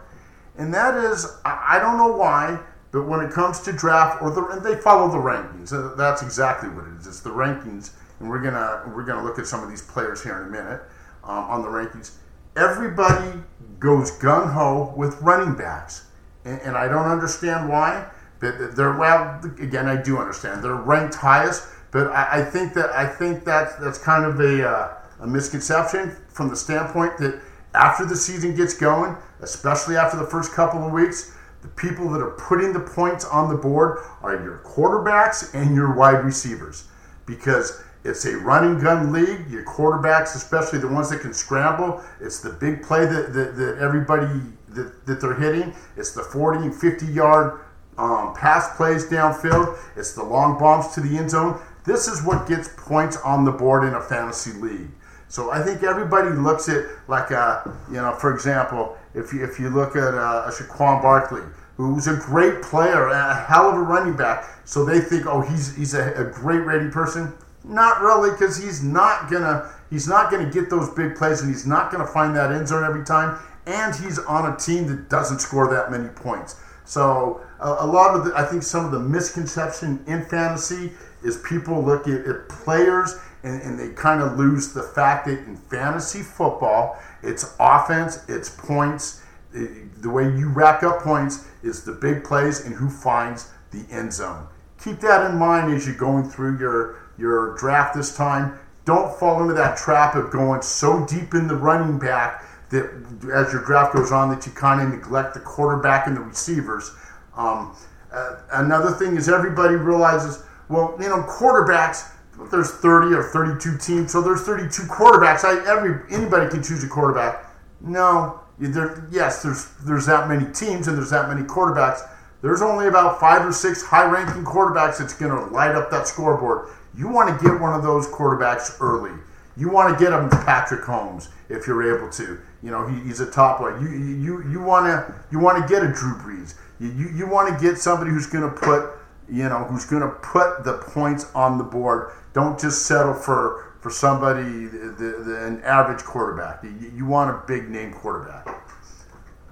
and 0.57 0.73
that 0.75 0.97
is 0.97 1.27
I 1.45 1.79
don't 1.81 1.97
know 1.97 2.17
why, 2.17 2.61
but 2.91 3.03
when 3.03 3.21
it 3.21 3.33
comes 3.33 3.61
to 3.61 3.73
draft 3.73 4.23
or 4.23 4.31
the 4.31 4.61
they 4.63 4.81
follow 4.81 5.11
the 5.11 5.19
rankings. 5.19 5.97
That's 5.97 6.23
exactly 6.23 6.69
what 6.69 6.87
it 6.87 6.99
is. 7.01 7.07
It's 7.07 7.21
the 7.21 7.31
rankings, 7.31 7.93
and 8.21 8.29
we're 8.29 8.43
gonna 8.43 8.83
we're 8.95 9.05
gonna 9.05 9.25
look 9.25 9.39
at 9.39 9.47
some 9.47 9.63
of 9.63 9.71
these 9.71 9.83
players 9.83 10.23
here 10.23 10.39
in 10.39 10.49
a 10.49 10.51
minute 10.51 10.83
um, 11.25 11.45
on 11.45 11.63
the 11.63 11.69
rankings 11.69 12.13
everybody 12.57 13.41
goes 13.79 14.11
gung 14.13 14.53
ho 14.53 14.93
with 14.97 15.21
running 15.21 15.55
backs, 15.55 16.07
and, 16.45 16.61
and, 16.63 16.77
I 16.77 16.89
don't 16.89 17.07
understand 17.07 17.69
why. 17.69 18.09
But 18.41 18.75
they're 18.77 18.97
well, 18.97 19.41
again, 19.61 19.87
I 19.87 20.01
do 20.01 20.19
understand 20.19 20.65
they're 20.65 20.75
ranked 20.75 21.15
highest, 21.15 21.69
but 21.93 22.09
I, 22.09 22.41
I 22.41 22.45
think 22.45 22.75
that 22.75 22.91
I 22.91 23.07
think 23.07 23.45
that 23.45 23.81
that's 23.81 23.99
kind 23.99 24.25
of 24.25 24.41
a, 24.41 24.69
uh, 24.69 24.95
a 25.21 25.27
misconception 25.27 26.17
from 26.29 26.49
the 26.49 26.57
standpoint 26.57 27.19
that 27.19 27.41
after 27.75 28.05
the 28.05 28.17
season 28.17 28.57
gets 28.57 28.75
going, 28.75 29.17
especially 29.43 29.97
after 29.97 30.17
the 30.17 30.27
first 30.27 30.53
couple 30.53 30.85
of 30.85 30.93
weeks, 30.93 31.37
the 31.63 31.69
people 31.69 32.11
that 32.11 32.21
are 32.21 32.33
putting 32.33 32.73
the 32.73 32.81
points 32.81 33.25
on 33.25 33.49
the 33.49 33.57
board 33.57 33.99
are 34.23 34.43
your 34.43 34.63
quarterbacks 34.65 35.55
and 35.55 35.75
your 35.75 35.95
wide 35.95 36.25
receivers 36.25 36.89
because 37.27 37.83
it's 38.05 38.25
a 38.25 38.37
running 38.39 38.81
gun 38.81 39.13
league. 39.13 39.49
Your 39.49 39.65
quarterbacks, 39.65 40.35
especially 40.35 40.81
the 40.81 40.89
ones 40.89 41.11
that 41.11 41.21
can 41.21 41.33
scramble, 41.33 42.03
it's 42.21 42.41
the 42.41 42.51
big 42.51 42.83
play 42.83 43.07
that, 43.07 43.33
that, 43.33 43.57
that 43.57 43.79
everybody 43.79 44.27
that, 44.71 45.07
that 45.07 45.21
they're 45.21 45.35
hitting. 45.35 45.73
It's 45.97 46.13
the 46.13 46.23
40 46.23 46.67
and 46.67 46.75
50 46.75 47.07
yard 47.07 47.61
um, 47.99 48.35
pass 48.35 48.77
plays 48.77 49.07
downfield. 49.07 49.79
It's 49.97 50.15
the 50.15 50.25
long 50.25 50.59
bombs 50.59 50.95
to 50.95 51.01
the 51.01 51.17
end 51.17 51.31
zone. 51.31 51.61
This 51.85 52.09
is 52.09 52.25
what 52.25 52.49
gets 52.49 52.71
points 52.77 53.17
on 53.19 53.45
the 53.45 53.53
board 53.53 53.85
in 53.85 53.95
a 53.95 54.01
fantasy 54.01 54.53
league. 54.53 54.91
So 55.33 55.51
I 55.51 55.63
think 55.63 55.83
everybody 55.83 56.29
looks 56.29 56.69
at 56.69 56.85
like 57.09 57.31
a, 57.31 57.75
you 57.89 57.97
know, 57.97 58.13
for 58.21 58.35
example, 58.35 58.99
if 59.15 59.33
you 59.33 59.43
if 59.43 59.59
you 59.59 59.71
look 59.71 59.97
at 59.97 60.13
uh, 60.13 60.45
a 60.45 60.51
Saquon 60.51 61.01
Barkley, 61.01 61.41
who's 61.79 62.07
a 62.07 62.17
great 62.17 62.61
player, 62.61 63.09
a 63.09 63.35
hell 63.35 63.71
of 63.71 63.77
a 63.77 63.81
running 63.81 64.15
back, 64.15 64.45
so 64.67 64.85
they 64.85 65.01
think, 65.01 65.25
oh, 65.25 65.41
he's 65.41 65.75
he's 65.75 65.95
a, 65.95 66.13
a 66.21 66.25
great 66.25 66.59
rating 66.67 66.91
person. 66.91 67.33
Not 67.65 68.03
really, 68.03 68.31
because 68.33 68.63
he's 68.63 68.85
not 68.85 69.31
gonna 69.31 69.73
he's 69.89 70.07
not 70.07 70.31
gonna 70.31 70.51
get 70.51 70.69
those 70.69 70.91
big 70.91 71.17
plays, 71.17 71.41
and 71.41 71.49
he's 71.49 71.67
not 71.67 71.91
gonna 71.91 72.07
find 72.07 72.37
that 72.37 72.53
end 72.53 72.69
zone 72.69 72.85
every 72.85 73.03
time. 73.03 73.39
And 73.65 73.97
he's 73.97 74.19
on 74.19 74.53
a 74.53 74.57
team 74.59 74.87
that 74.89 75.09
doesn't 75.09 75.39
score 75.39 75.67
that 75.73 75.91
many 75.91 76.09
points. 76.09 76.57
So 76.85 77.41
a, 77.59 77.77
a 77.79 77.87
lot 77.87 78.15
of 78.15 78.27
the, 78.27 78.37
I 78.37 78.45
think 78.45 78.63
some 78.63 78.85
of 78.85 78.93
the 78.93 79.01
misconception 79.01 80.05
in 80.07 80.27
fantasy 80.27 80.93
is 81.25 81.39
people 81.39 81.83
look 81.83 82.07
at, 82.07 82.27
at 82.27 82.51
players 82.51 83.19
and, 83.43 83.61
and 83.63 83.79
they 83.79 83.89
kind 83.95 84.21
of 84.21 84.39
lose 84.39 84.73
the 84.73 84.83
fact 84.83 85.27
that 85.27 85.39
in 85.39 85.57
fantasy 85.57 86.23
football, 86.23 86.99
it's 87.23 87.55
offense, 87.59 88.25
it's 88.29 88.49
points. 88.49 89.23
the 89.53 90.11
way 90.11 90.25
you 90.25 90.49
rack 90.49 90.83
up 90.83 91.01
points 91.01 91.47
is 91.63 91.85
the 91.85 91.93
big 91.93 92.25
plays 92.25 92.65
and 92.65 92.75
who 92.75 92.89
finds 92.89 93.51
the 93.71 93.85
end 93.91 94.13
zone. 94.13 94.47
Keep 94.83 95.01
that 95.01 95.31
in 95.31 95.39
mind 95.39 95.73
as 95.73 95.87
you're 95.87 95.97
going 95.97 96.29
through 96.29 96.59
your, 96.59 96.99
your 97.19 97.57
draft 97.57 97.95
this 97.95 98.17
time. 98.17 98.59
Don't 98.85 99.17
fall 99.19 99.41
into 99.43 99.55
that 99.55 99.77
trap 99.77 100.17
of 100.17 100.31
going 100.31 100.61
so 100.63 101.07
deep 101.07 101.35
in 101.35 101.47
the 101.47 101.55
running 101.55 101.99
back 101.99 102.45
that 102.71 102.91
as 103.33 103.53
your 103.53 103.63
draft 103.65 103.95
goes 103.95 104.11
on 104.11 104.31
that 104.31 104.45
you 104.47 104.53
kind 104.53 104.81
of 104.81 104.89
neglect 104.89 105.35
the 105.35 105.41
quarterback 105.41 106.07
and 106.07 106.17
the 106.17 106.21
receivers. 106.21 106.91
Um, 107.37 107.77
uh, 108.13 108.37
another 108.53 108.91
thing 108.91 109.17
is 109.17 109.29
everybody 109.29 109.77
realizes, 109.77 110.43
well, 110.69 110.97
you 111.01 111.09
know, 111.09 111.23
quarterbacks 111.23 112.11
there's 112.51 112.71
30 112.71 113.15
or 113.15 113.23
32 113.23 113.79
teams, 113.79 114.13
so 114.13 114.23
there's 114.23 114.43
32 114.43 114.83
quarterbacks. 114.85 115.45
I, 115.45 115.69
every 115.71 116.01
anybody 116.11 116.49
can 116.51 116.63
choose 116.63 116.83
a 116.85 116.89
quarterback. 116.89 117.47
No, 117.81 118.41
there, 118.59 119.07
yes, 119.11 119.43
there's 119.43 119.69
there's 119.85 120.07
that 120.07 120.29
many 120.29 120.51
teams 120.53 120.89
and 120.89 120.97
there's 120.97 121.11
that 121.11 121.29
many 121.29 121.43
quarterbacks. 121.43 122.09
There's 122.43 122.63
only 122.63 122.89
about 122.89 123.21
five 123.21 123.47
or 123.47 123.53
six 123.53 123.83
high-ranking 123.83 124.45
quarterbacks 124.45 124.99
that's 124.99 125.15
going 125.15 125.31
to 125.31 125.55
light 125.55 125.77
up 125.77 125.91
that 125.93 126.09
scoreboard. 126.09 126.71
You 126.97 127.09
want 127.09 127.39
to 127.39 127.45
get 127.45 127.61
one 127.61 127.73
of 127.73 127.85
those 127.85 128.09
quarterbacks 128.09 128.77
early. 128.81 129.13
You 129.57 129.71
want 129.71 129.97
to 129.97 130.05
get 130.05 130.13
him 130.13 130.29
Patrick 130.29 130.83
Mahomes 130.83 131.29
if 131.49 131.67
you're 131.67 131.97
able 131.97 132.11
to. 132.11 132.41
You 132.63 132.71
know 132.71 132.87
he, 132.87 133.01
he's 133.01 133.21
a 133.21 133.31
top 133.31 133.61
one. 133.61 133.83
You 133.83 133.91
you 133.91 134.51
you 134.51 134.61
want 134.61 134.87
to 134.87 135.15
you 135.31 135.39
want 135.39 135.63
to 135.63 135.69
get 135.69 135.83
a 135.83 135.93
Drew 135.93 136.15
Brees. 136.15 136.55
You 136.81 136.91
you, 136.93 137.09
you 137.11 137.27
want 137.27 137.49
to 137.49 137.65
get 137.65 137.79
somebody 137.79 138.11
who's 138.11 138.27
going 138.27 138.49
to 138.49 138.57
put 138.57 138.91
you 139.33 139.49
know 139.49 139.65
who's 139.65 139.87
going 139.87 140.03
to 140.03 140.09
put 140.09 140.65
the 140.65 140.75
points 140.75 141.27
on 141.35 141.59
the 141.59 141.65
board 141.65 142.13
don't 142.33 142.61
just 142.61 142.87
settle 142.87 143.15
for 143.15 143.73
for 143.83 143.91
somebody 143.91 144.67
the, 144.67 145.23
the, 145.25 145.45
an 145.45 145.61
average 145.65 146.05
quarterback. 146.05 146.63
You, 146.63 146.93
you, 146.95 147.05
want 147.05 147.31
a 147.31 147.43
big 147.49 147.69
name 147.69 147.93
quarterback. 147.93 148.47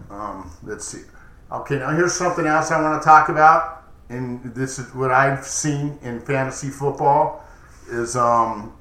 Um, 0.09 0.53
let's 0.63 0.87
see. 0.87 1.03
Okay, 1.51 1.81
now 1.81 1.91
here's 1.91 2.15
something 2.15 2.47
else 2.47 2.71
I 2.71 2.81
want 2.81 3.03
to 3.03 3.05
talk 3.05 3.29
about, 3.29 3.83
and 4.09 4.43
this 4.55 4.79
is 4.79 4.95
what 4.95 5.11
I've 5.11 5.45
seen 5.45 5.99
in 6.03 6.21
fantasy 6.21 6.71
football. 6.71 7.45
Is 7.89 8.15
um, 8.15 8.79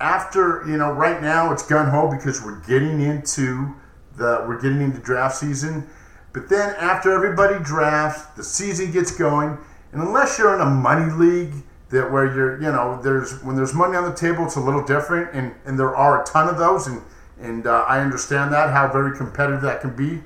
after 0.00 0.64
you 0.66 0.78
know 0.78 0.90
right 0.92 1.20
now 1.20 1.52
it's 1.52 1.62
gun 1.62 1.90
ho 1.90 2.10
because 2.10 2.42
we're 2.42 2.60
getting 2.60 3.02
into 3.02 3.74
the 4.16 4.46
we're 4.48 4.60
getting 4.60 4.80
into 4.80 4.98
draft 4.98 5.36
season. 5.36 5.88
But 6.32 6.48
then 6.48 6.74
after 6.76 7.12
everybody 7.12 7.62
drafts, 7.62 8.24
the 8.36 8.44
season 8.44 8.92
gets 8.92 9.10
going, 9.10 9.58
and 9.92 10.02
unless 10.02 10.38
you're 10.38 10.54
in 10.54 10.60
a 10.60 10.70
money 10.70 11.12
league 11.12 11.54
that 11.90 12.10
where 12.10 12.32
you're 12.34 12.60
you 12.60 12.70
know 12.70 13.00
there's 13.02 13.42
when 13.42 13.56
there's 13.56 13.74
money 13.74 13.96
on 13.96 14.04
the 14.04 14.14
table 14.14 14.44
it's 14.44 14.56
a 14.56 14.60
little 14.60 14.84
different. 14.84 15.34
And 15.34 15.54
and 15.64 15.78
there 15.78 15.94
are 15.94 16.22
a 16.22 16.26
ton 16.26 16.48
of 16.48 16.58
those. 16.58 16.86
And 16.86 17.02
and 17.38 17.66
uh, 17.66 17.84
I 17.88 18.00
understand 18.00 18.52
that 18.52 18.70
how 18.70 18.90
very 18.92 19.16
competitive 19.16 19.62
that 19.62 19.80
can 19.80 19.96
be. 19.96 20.20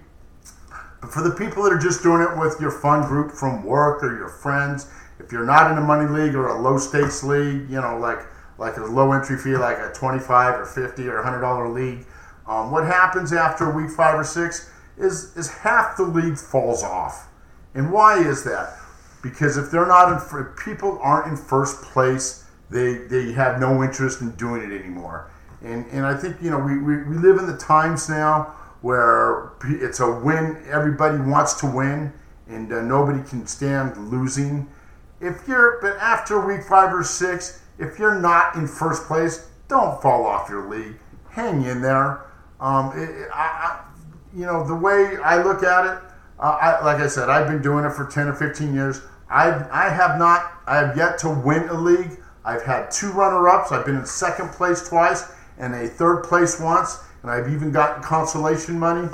But 1.00 1.12
for 1.12 1.22
the 1.22 1.30
people 1.30 1.62
that 1.64 1.72
are 1.72 1.78
just 1.78 2.02
doing 2.02 2.22
it 2.22 2.38
with 2.38 2.60
your 2.60 2.70
fun 2.70 3.06
group 3.06 3.32
from 3.32 3.64
work 3.64 4.02
or 4.02 4.16
your 4.16 4.28
friends 4.28 4.90
if 5.20 5.30
you're 5.30 5.46
not 5.46 5.70
in 5.70 5.78
a 5.78 5.80
money 5.80 6.10
league 6.10 6.34
or 6.34 6.48
a 6.48 6.60
low 6.60 6.76
stakes 6.76 7.22
league 7.22 7.70
you 7.70 7.80
know 7.80 7.96
like 7.98 8.18
like 8.58 8.76
a 8.78 8.84
low 8.84 9.12
entry 9.12 9.38
fee 9.38 9.56
like 9.56 9.78
a 9.78 9.92
25 9.94 10.60
or 10.60 10.66
50 10.66 11.06
or 11.06 11.16
100 11.16 11.40
dollar 11.40 11.68
league 11.68 12.04
um, 12.46 12.70
what 12.70 12.84
happens 12.84 13.32
after 13.32 13.70
week 13.70 13.90
five 13.90 14.18
or 14.18 14.24
six 14.24 14.70
is 14.96 15.36
is 15.36 15.50
half 15.50 15.96
the 15.96 16.02
league 16.04 16.38
falls 16.38 16.82
off. 16.82 17.28
And 17.74 17.92
why 17.92 18.18
is 18.18 18.44
that 18.44 18.78
because 19.24 19.56
if 19.56 19.70
they're 19.70 19.86
not 19.86 20.12
in, 20.12 20.38
if 20.38 20.56
people 20.62 21.00
aren't 21.02 21.26
in 21.26 21.36
first 21.36 21.80
place, 21.82 22.44
they 22.70 22.98
they 23.08 23.32
have 23.32 23.58
no 23.58 23.82
interest 23.82 24.20
in 24.20 24.32
doing 24.32 24.62
it 24.62 24.78
anymore. 24.78 25.30
And 25.62 25.86
and 25.86 26.04
I 26.04 26.14
think 26.14 26.36
you 26.42 26.50
know 26.50 26.58
we, 26.58 26.78
we, 26.78 27.02
we 27.04 27.16
live 27.16 27.38
in 27.38 27.46
the 27.46 27.56
times 27.56 28.08
now 28.08 28.54
where 28.82 29.52
it's 29.64 30.00
a 30.00 30.20
win. 30.20 30.62
Everybody 30.70 31.18
wants 31.18 31.54
to 31.60 31.66
win, 31.66 32.12
and 32.48 32.70
uh, 32.70 32.82
nobody 32.82 33.26
can 33.26 33.46
stand 33.46 33.96
losing. 34.10 34.68
If 35.22 35.48
you're 35.48 35.80
but 35.80 35.96
after 35.96 36.46
week 36.46 36.62
five 36.62 36.94
or 36.94 37.02
six, 37.02 37.62
if 37.78 37.98
you're 37.98 38.20
not 38.20 38.56
in 38.56 38.68
first 38.68 39.04
place, 39.04 39.48
don't 39.68 40.00
fall 40.02 40.26
off 40.26 40.50
your 40.50 40.68
league. 40.68 40.98
Hang 41.30 41.64
in 41.64 41.80
there. 41.80 42.26
Um, 42.60 42.92
it, 42.94 43.28
I, 43.32 43.40
I, 43.42 43.84
you 44.36 44.44
know 44.44 44.66
the 44.66 44.74
way 44.74 45.16
I 45.16 45.42
look 45.42 45.62
at 45.62 45.86
it. 45.86 46.02
Uh, 46.38 46.58
I, 46.60 46.84
like 46.84 46.98
I 46.98 47.06
said, 47.06 47.30
I've 47.30 47.46
been 47.46 47.62
doing 47.62 47.86
it 47.86 47.92
for 47.92 48.04
ten 48.04 48.28
or 48.28 48.34
fifteen 48.34 48.74
years. 48.74 49.00
I've, 49.28 49.68
I 49.70 49.88
have 49.88 50.18
not, 50.18 50.52
I 50.66 50.76
have 50.76 50.96
yet 50.96 51.18
to 51.18 51.30
win 51.30 51.68
a 51.68 51.74
league. 51.74 52.18
I've 52.44 52.62
had 52.62 52.90
two 52.90 53.10
runner 53.12 53.48
ups. 53.48 53.72
I've 53.72 53.86
been 53.86 53.96
in 53.96 54.06
second 54.06 54.50
place 54.52 54.88
twice 54.88 55.32
and 55.58 55.74
a 55.74 55.88
third 55.88 56.24
place 56.24 56.60
once, 56.60 56.98
and 57.22 57.30
I've 57.30 57.48
even 57.52 57.72
gotten 57.72 58.02
consolation 58.02 58.78
money. 58.78 59.08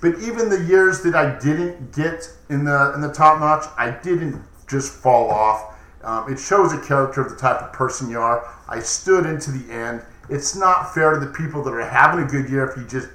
But 0.00 0.20
even 0.20 0.48
the 0.48 0.62
years 0.64 1.02
that 1.02 1.14
I 1.14 1.38
didn't 1.38 1.94
get 1.94 2.30
in 2.48 2.64
the 2.64 2.92
in 2.94 3.00
the 3.00 3.12
top 3.12 3.40
notch, 3.40 3.64
I 3.76 3.90
didn't 4.02 4.42
just 4.68 4.92
fall 4.92 5.30
off. 5.30 5.74
Um, 6.04 6.32
it 6.32 6.38
shows 6.38 6.72
a 6.72 6.80
character 6.80 7.20
of 7.20 7.30
the 7.30 7.36
type 7.36 7.60
of 7.62 7.72
person 7.72 8.08
you 8.10 8.20
are. 8.20 8.46
I 8.68 8.78
stood 8.78 9.26
into 9.26 9.50
the 9.50 9.72
end. 9.72 10.02
It's 10.28 10.54
not 10.54 10.94
fair 10.94 11.14
to 11.14 11.20
the 11.20 11.32
people 11.32 11.62
that 11.64 11.72
are 11.72 11.80
having 11.80 12.24
a 12.24 12.28
good 12.28 12.48
year 12.48 12.68
if 12.68 12.76
you 12.76 12.86
just 12.86 13.08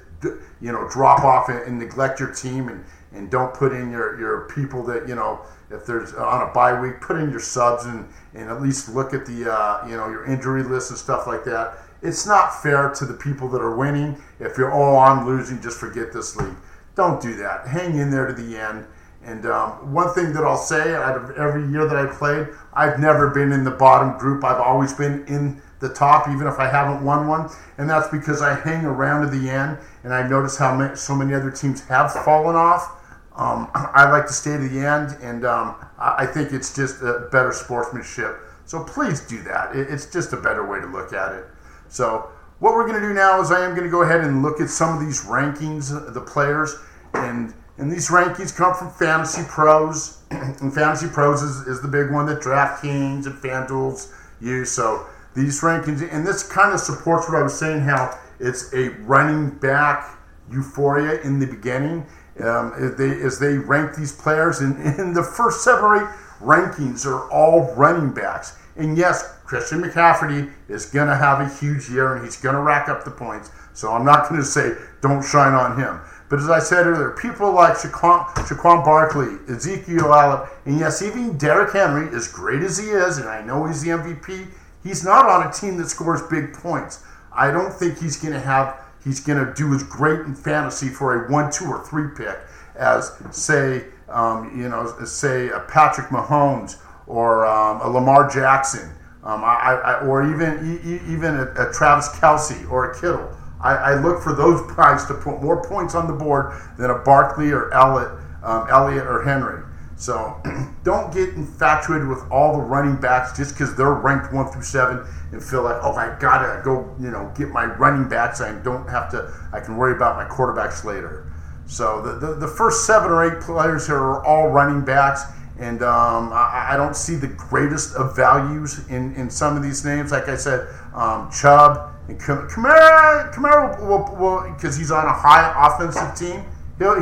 you 0.60 0.72
know 0.72 0.88
drop 0.90 1.20
off 1.20 1.48
and, 1.48 1.60
and 1.62 1.78
neglect 1.78 2.20
your 2.20 2.32
team 2.32 2.68
and, 2.68 2.84
and 3.14 3.30
don't 3.30 3.52
put 3.54 3.72
in 3.72 3.90
your, 3.90 4.18
your 4.18 4.48
people 4.54 4.82
that 4.84 5.08
you 5.08 5.14
know 5.14 5.40
if 5.70 5.86
there's 5.86 6.12
on 6.14 6.48
a 6.48 6.52
bye 6.52 6.78
week, 6.78 7.00
put 7.00 7.16
in 7.16 7.30
your 7.30 7.40
subs 7.40 7.86
and, 7.86 8.06
and 8.34 8.50
at 8.50 8.60
least 8.60 8.88
look 8.88 9.14
at 9.14 9.26
the 9.26 9.50
uh, 9.50 9.86
you 9.86 9.96
know 9.96 10.08
your 10.08 10.24
injury 10.26 10.62
list 10.62 10.90
and 10.90 10.98
stuff 10.98 11.26
like 11.26 11.44
that. 11.44 11.78
It's 12.02 12.26
not 12.26 12.62
fair 12.62 12.90
to 12.90 13.04
the 13.04 13.14
people 13.14 13.48
that 13.50 13.60
are 13.60 13.76
winning. 13.76 14.20
If 14.40 14.58
you're 14.58 14.72
oh 14.72 14.98
I'm 14.98 15.26
losing, 15.26 15.60
just 15.60 15.78
forget 15.78 16.12
this 16.12 16.36
league. 16.36 16.56
Don't 16.94 17.22
do 17.22 17.36
that. 17.36 17.66
Hang 17.66 17.96
in 17.98 18.10
there 18.10 18.26
to 18.26 18.32
the 18.32 18.58
end. 18.58 18.86
And 19.24 19.46
um, 19.46 19.92
one 19.92 20.12
thing 20.14 20.32
that 20.32 20.42
I'll 20.42 20.56
say 20.56 20.94
out 20.94 21.16
of 21.16 21.30
every 21.38 21.66
year 21.68 21.86
that 21.86 21.96
I 21.96 22.06
played, 22.06 22.48
I've 22.74 22.98
never 22.98 23.30
been 23.30 23.52
in 23.52 23.62
the 23.62 23.70
bottom 23.70 24.18
group. 24.18 24.42
I've 24.42 24.60
always 24.60 24.92
been 24.92 25.24
in 25.26 25.62
the 25.78 25.88
top, 25.88 26.28
even 26.28 26.48
if 26.48 26.58
I 26.58 26.68
haven't 26.68 27.04
won 27.04 27.28
one. 27.28 27.48
And 27.78 27.88
that's 27.88 28.08
because 28.08 28.42
I 28.42 28.54
hang 28.54 28.84
around 28.84 29.22
to 29.22 29.30
the 29.30 29.48
end, 29.48 29.78
and 30.02 30.12
I 30.12 30.26
notice 30.26 30.56
how 30.56 30.76
many, 30.76 30.96
so 30.96 31.14
many 31.14 31.34
other 31.34 31.52
teams 31.52 31.86
have 31.86 32.12
fallen 32.12 32.56
off 32.56 32.98
um, 33.36 33.68
I 33.74 34.10
like 34.10 34.26
to 34.26 34.32
stay 34.32 34.52
to 34.52 34.68
the 34.68 34.86
end, 34.86 35.16
and 35.22 35.44
um, 35.44 35.76
I 35.98 36.26
think 36.26 36.52
it's 36.52 36.74
just 36.74 37.02
a 37.02 37.28
better 37.30 37.52
sportsmanship. 37.52 38.36
So 38.64 38.84
please 38.84 39.20
do 39.20 39.42
that. 39.42 39.74
It's 39.74 40.06
just 40.06 40.32
a 40.32 40.36
better 40.36 40.66
way 40.66 40.80
to 40.80 40.86
look 40.86 41.12
at 41.12 41.32
it. 41.34 41.44
So 41.88 42.30
what 42.58 42.74
we're 42.74 42.86
going 42.86 43.00
to 43.00 43.06
do 43.06 43.12
now 43.12 43.40
is 43.40 43.50
I 43.50 43.64
am 43.64 43.72
going 43.72 43.84
to 43.84 43.90
go 43.90 44.02
ahead 44.02 44.20
and 44.20 44.42
look 44.42 44.60
at 44.60 44.68
some 44.68 44.96
of 44.96 45.04
these 45.04 45.24
rankings, 45.24 45.94
of 45.94 46.14
the 46.14 46.20
players, 46.20 46.76
and 47.14 47.54
and 47.78 47.90
these 47.90 48.08
rankings 48.08 48.54
come 48.54 48.74
from 48.74 48.90
Fantasy 48.90 49.42
Pros, 49.48 50.22
and 50.30 50.72
Fantasy 50.72 51.08
Pros 51.08 51.42
is, 51.42 51.66
is 51.66 51.82
the 51.82 51.88
big 51.88 52.10
one 52.10 52.26
that 52.26 52.40
DraftKings 52.40 53.26
and 53.26 53.34
FanDuel's 53.34 54.14
use. 54.40 54.70
So 54.70 55.06
these 55.34 55.60
rankings, 55.62 56.06
and 56.12 56.26
this 56.26 56.42
kind 56.42 56.72
of 56.72 56.80
supports 56.80 57.28
what 57.28 57.38
I 57.38 57.42
was 57.42 57.58
saying, 57.58 57.80
how 57.80 58.18
it's 58.38 58.72
a 58.74 58.90
running 59.00 59.50
back 59.50 60.18
euphoria 60.50 61.20
in 61.22 61.38
the 61.38 61.46
beginning 61.46 62.06
um, 62.40 62.72
as, 62.76 62.96
they, 62.96 63.20
as 63.22 63.38
they 63.38 63.58
rank 63.58 63.96
these 63.96 64.12
players. 64.12 64.60
And 64.60 64.76
in 64.98 65.12
the 65.12 65.22
first 65.22 65.64
seven 65.64 65.84
or 65.84 65.96
eight 65.96 66.16
rankings 66.40 67.06
are 67.06 67.30
all 67.30 67.74
running 67.74 68.12
backs. 68.12 68.56
And 68.76 68.96
yes, 68.96 69.36
Christian 69.44 69.82
McCaffrey 69.82 70.50
is 70.68 70.86
going 70.86 71.08
to 71.08 71.16
have 71.16 71.40
a 71.40 71.54
huge 71.56 71.90
year 71.90 72.14
and 72.14 72.24
he's 72.24 72.36
going 72.36 72.54
to 72.54 72.62
rack 72.62 72.88
up 72.88 73.04
the 73.04 73.10
points. 73.10 73.50
So 73.74 73.92
I'm 73.92 74.04
not 74.04 74.28
going 74.28 74.40
to 74.40 74.46
say 74.46 74.74
don't 75.02 75.22
shine 75.22 75.54
on 75.54 75.78
him. 75.78 76.00
But 76.32 76.38
as 76.38 76.48
I 76.48 76.60
said 76.60 76.86
earlier, 76.86 77.10
people 77.10 77.52
like 77.52 77.74
Saquon, 77.74 78.24
Saquon 78.46 78.82
Barkley, 78.82 79.36
Ezekiel 79.54 80.14
Elliott, 80.14 80.48
and 80.64 80.78
yes, 80.78 81.02
even 81.02 81.36
Derrick 81.36 81.74
Henry, 81.74 82.08
as 82.16 82.26
great 82.26 82.62
as 82.62 82.78
he 82.78 82.86
is, 82.86 83.18
and 83.18 83.28
I 83.28 83.42
know 83.42 83.66
he's 83.66 83.82
the 83.82 83.90
MVP, 83.90 84.48
he's 84.82 85.04
not 85.04 85.26
on 85.26 85.46
a 85.46 85.52
team 85.52 85.76
that 85.76 85.88
scores 85.88 86.22
big 86.22 86.54
points. 86.54 87.04
I 87.30 87.50
don't 87.50 87.70
think 87.70 87.98
he's 87.98 88.16
going 88.16 88.32
to 88.32 88.40
have, 88.40 88.80
he's 89.04 89.20
going 89.20 89.44
to 89.44 89.52
do 89.54 89.74
as 89.74 89.82
great 89.82 90.20
in 90.20 90.34
fantasy 90.34 90.88
for 90.88 91.26
a 91.26 91.32
one, 91.32 91.50
two, 91.50 91.66
or 91.66 91.84
three 91.84 92.08
pick 92.16 92.38
as, 92.76 93.12
say, 93.30 93.84
um, 94.08 94.58
you 94.58 94.68
know, 94.68 94.86
say 95.04 95.48
a 95.48 95.60
Patrick 95.60 96.08
Mahomes 96.08 96.78
or 97.06 97.46
um, 97.46 97.80
a 97.80 97.88
Lamar 97.88 98.28
Jackson, 98.28 98.90
um, 99.24 99.44
I, 99.44 99.80
I, 99.84 100.06
or 100.06 100.28
even 100.28 100.80
even 101.08 101.36
a, 101.36 101.68
a 101.68 101.72
Travis 101.72 102.08
Kelce 102.08 102.68
or 102.70 102.90
a 102.90 103.00
Kittle. 103.00 103.28
I, 103.60 103.74
I, 103.74 103.94
look 103.94 104.20
for 104.20 104.32
those 104.32 104.60
guys 104.76 105.06
to 105.06 105.14
put 105.14 105.40
more 105.40 105.62
points 105.62 105.94
on 105.94 106.06
the 106.06 106.12
board 106.12 106.52
than 106.76 106.90
a 106.90 106.98
Barkley 106.98 107.52
or 107.52 107.72
Elliott, 107.72 108.18
um, 108.42 108.66
Elliott 108.68 109.06
or 109.06 109.22
Henry. 109.22 109.62
So 109.96 110.40
don't 110.84 111.12
get 111.12 111.30
infatuated 111.30 112.08
with 112.08 112.22
all 112.30 112.56
the 112.56 112.62
running 112.62 113.00
backs 113.00 113.36
just 113.36 113.54
because 113.54 113.74
they're 113.76 113.92
ranked 113.92 114.32
one 114.32 114.50
through 114.50 114.62
seven 114.62 115.04
and 115.32 115.42
feel 115.42 115.62
like, 115.62 115.76
oh, 115.82 115.92
I 115.92 116.16
gotta 116.18 116.62
go, 116.62 116.94
you 117.00 117.10
know, 117.10 117.32
get 117.36 117.48
my 117.48 117.64
running 117.64 118.08
backs. 118.08 118.40
I 118.40 118.52
don't 118.62 118.88
have 118.88 119.10
to. 119.12 119.32
I 119.52 119.60
can 119.60 119.76
worry 119.76 119.94
about 119.94 120.16
my 120.16 120.24
quarterbacks 120.24 120.84
later. 120.84 121.32
So 121.66 122.02
the, 122.02 122.26
the, 122.26 122.34
the 122.34 122.48
first 122.48 122.86
seven 122.86 123.10
or 123.10 123.24
eight 123.24 123.42
players 123.42 123.86
here 123.86 123.96
are 123.96 124.24
all 124.24 124.50
running 124.50 124.84
backs. 124.84 125.22
And 125.58 125.82
um, 125.82 126.32
I, 126.32 126.70
I, 126.70 126.76
don't 126.76 126.96
see 126.96 127.14
the 127.14 127.28
greatest 127.28 127.94
of 127.94 128.16
values 128.16 128.88
in, 128.88 129.14
in 129.14 129.30
some 129.30 129.56
of 129.56 129.62
these 129.62 129.84
names. 129.84 130.10
Like 130.10 130.28
I 130.28 130.34
said, 130.34 130.66
um, 130.92 131.30
Chubb, 131.30 131.92
and 132.08 132.20
Kamara, 132.20 133.32
Kamara 133.32 134.56
because 134.56 134.76
he's 134.76 134.90
on 134.90 135.06
a 135.06 135.12
high 135.12 135.52
offensive 135.68 136.14
team, 136.16 136.44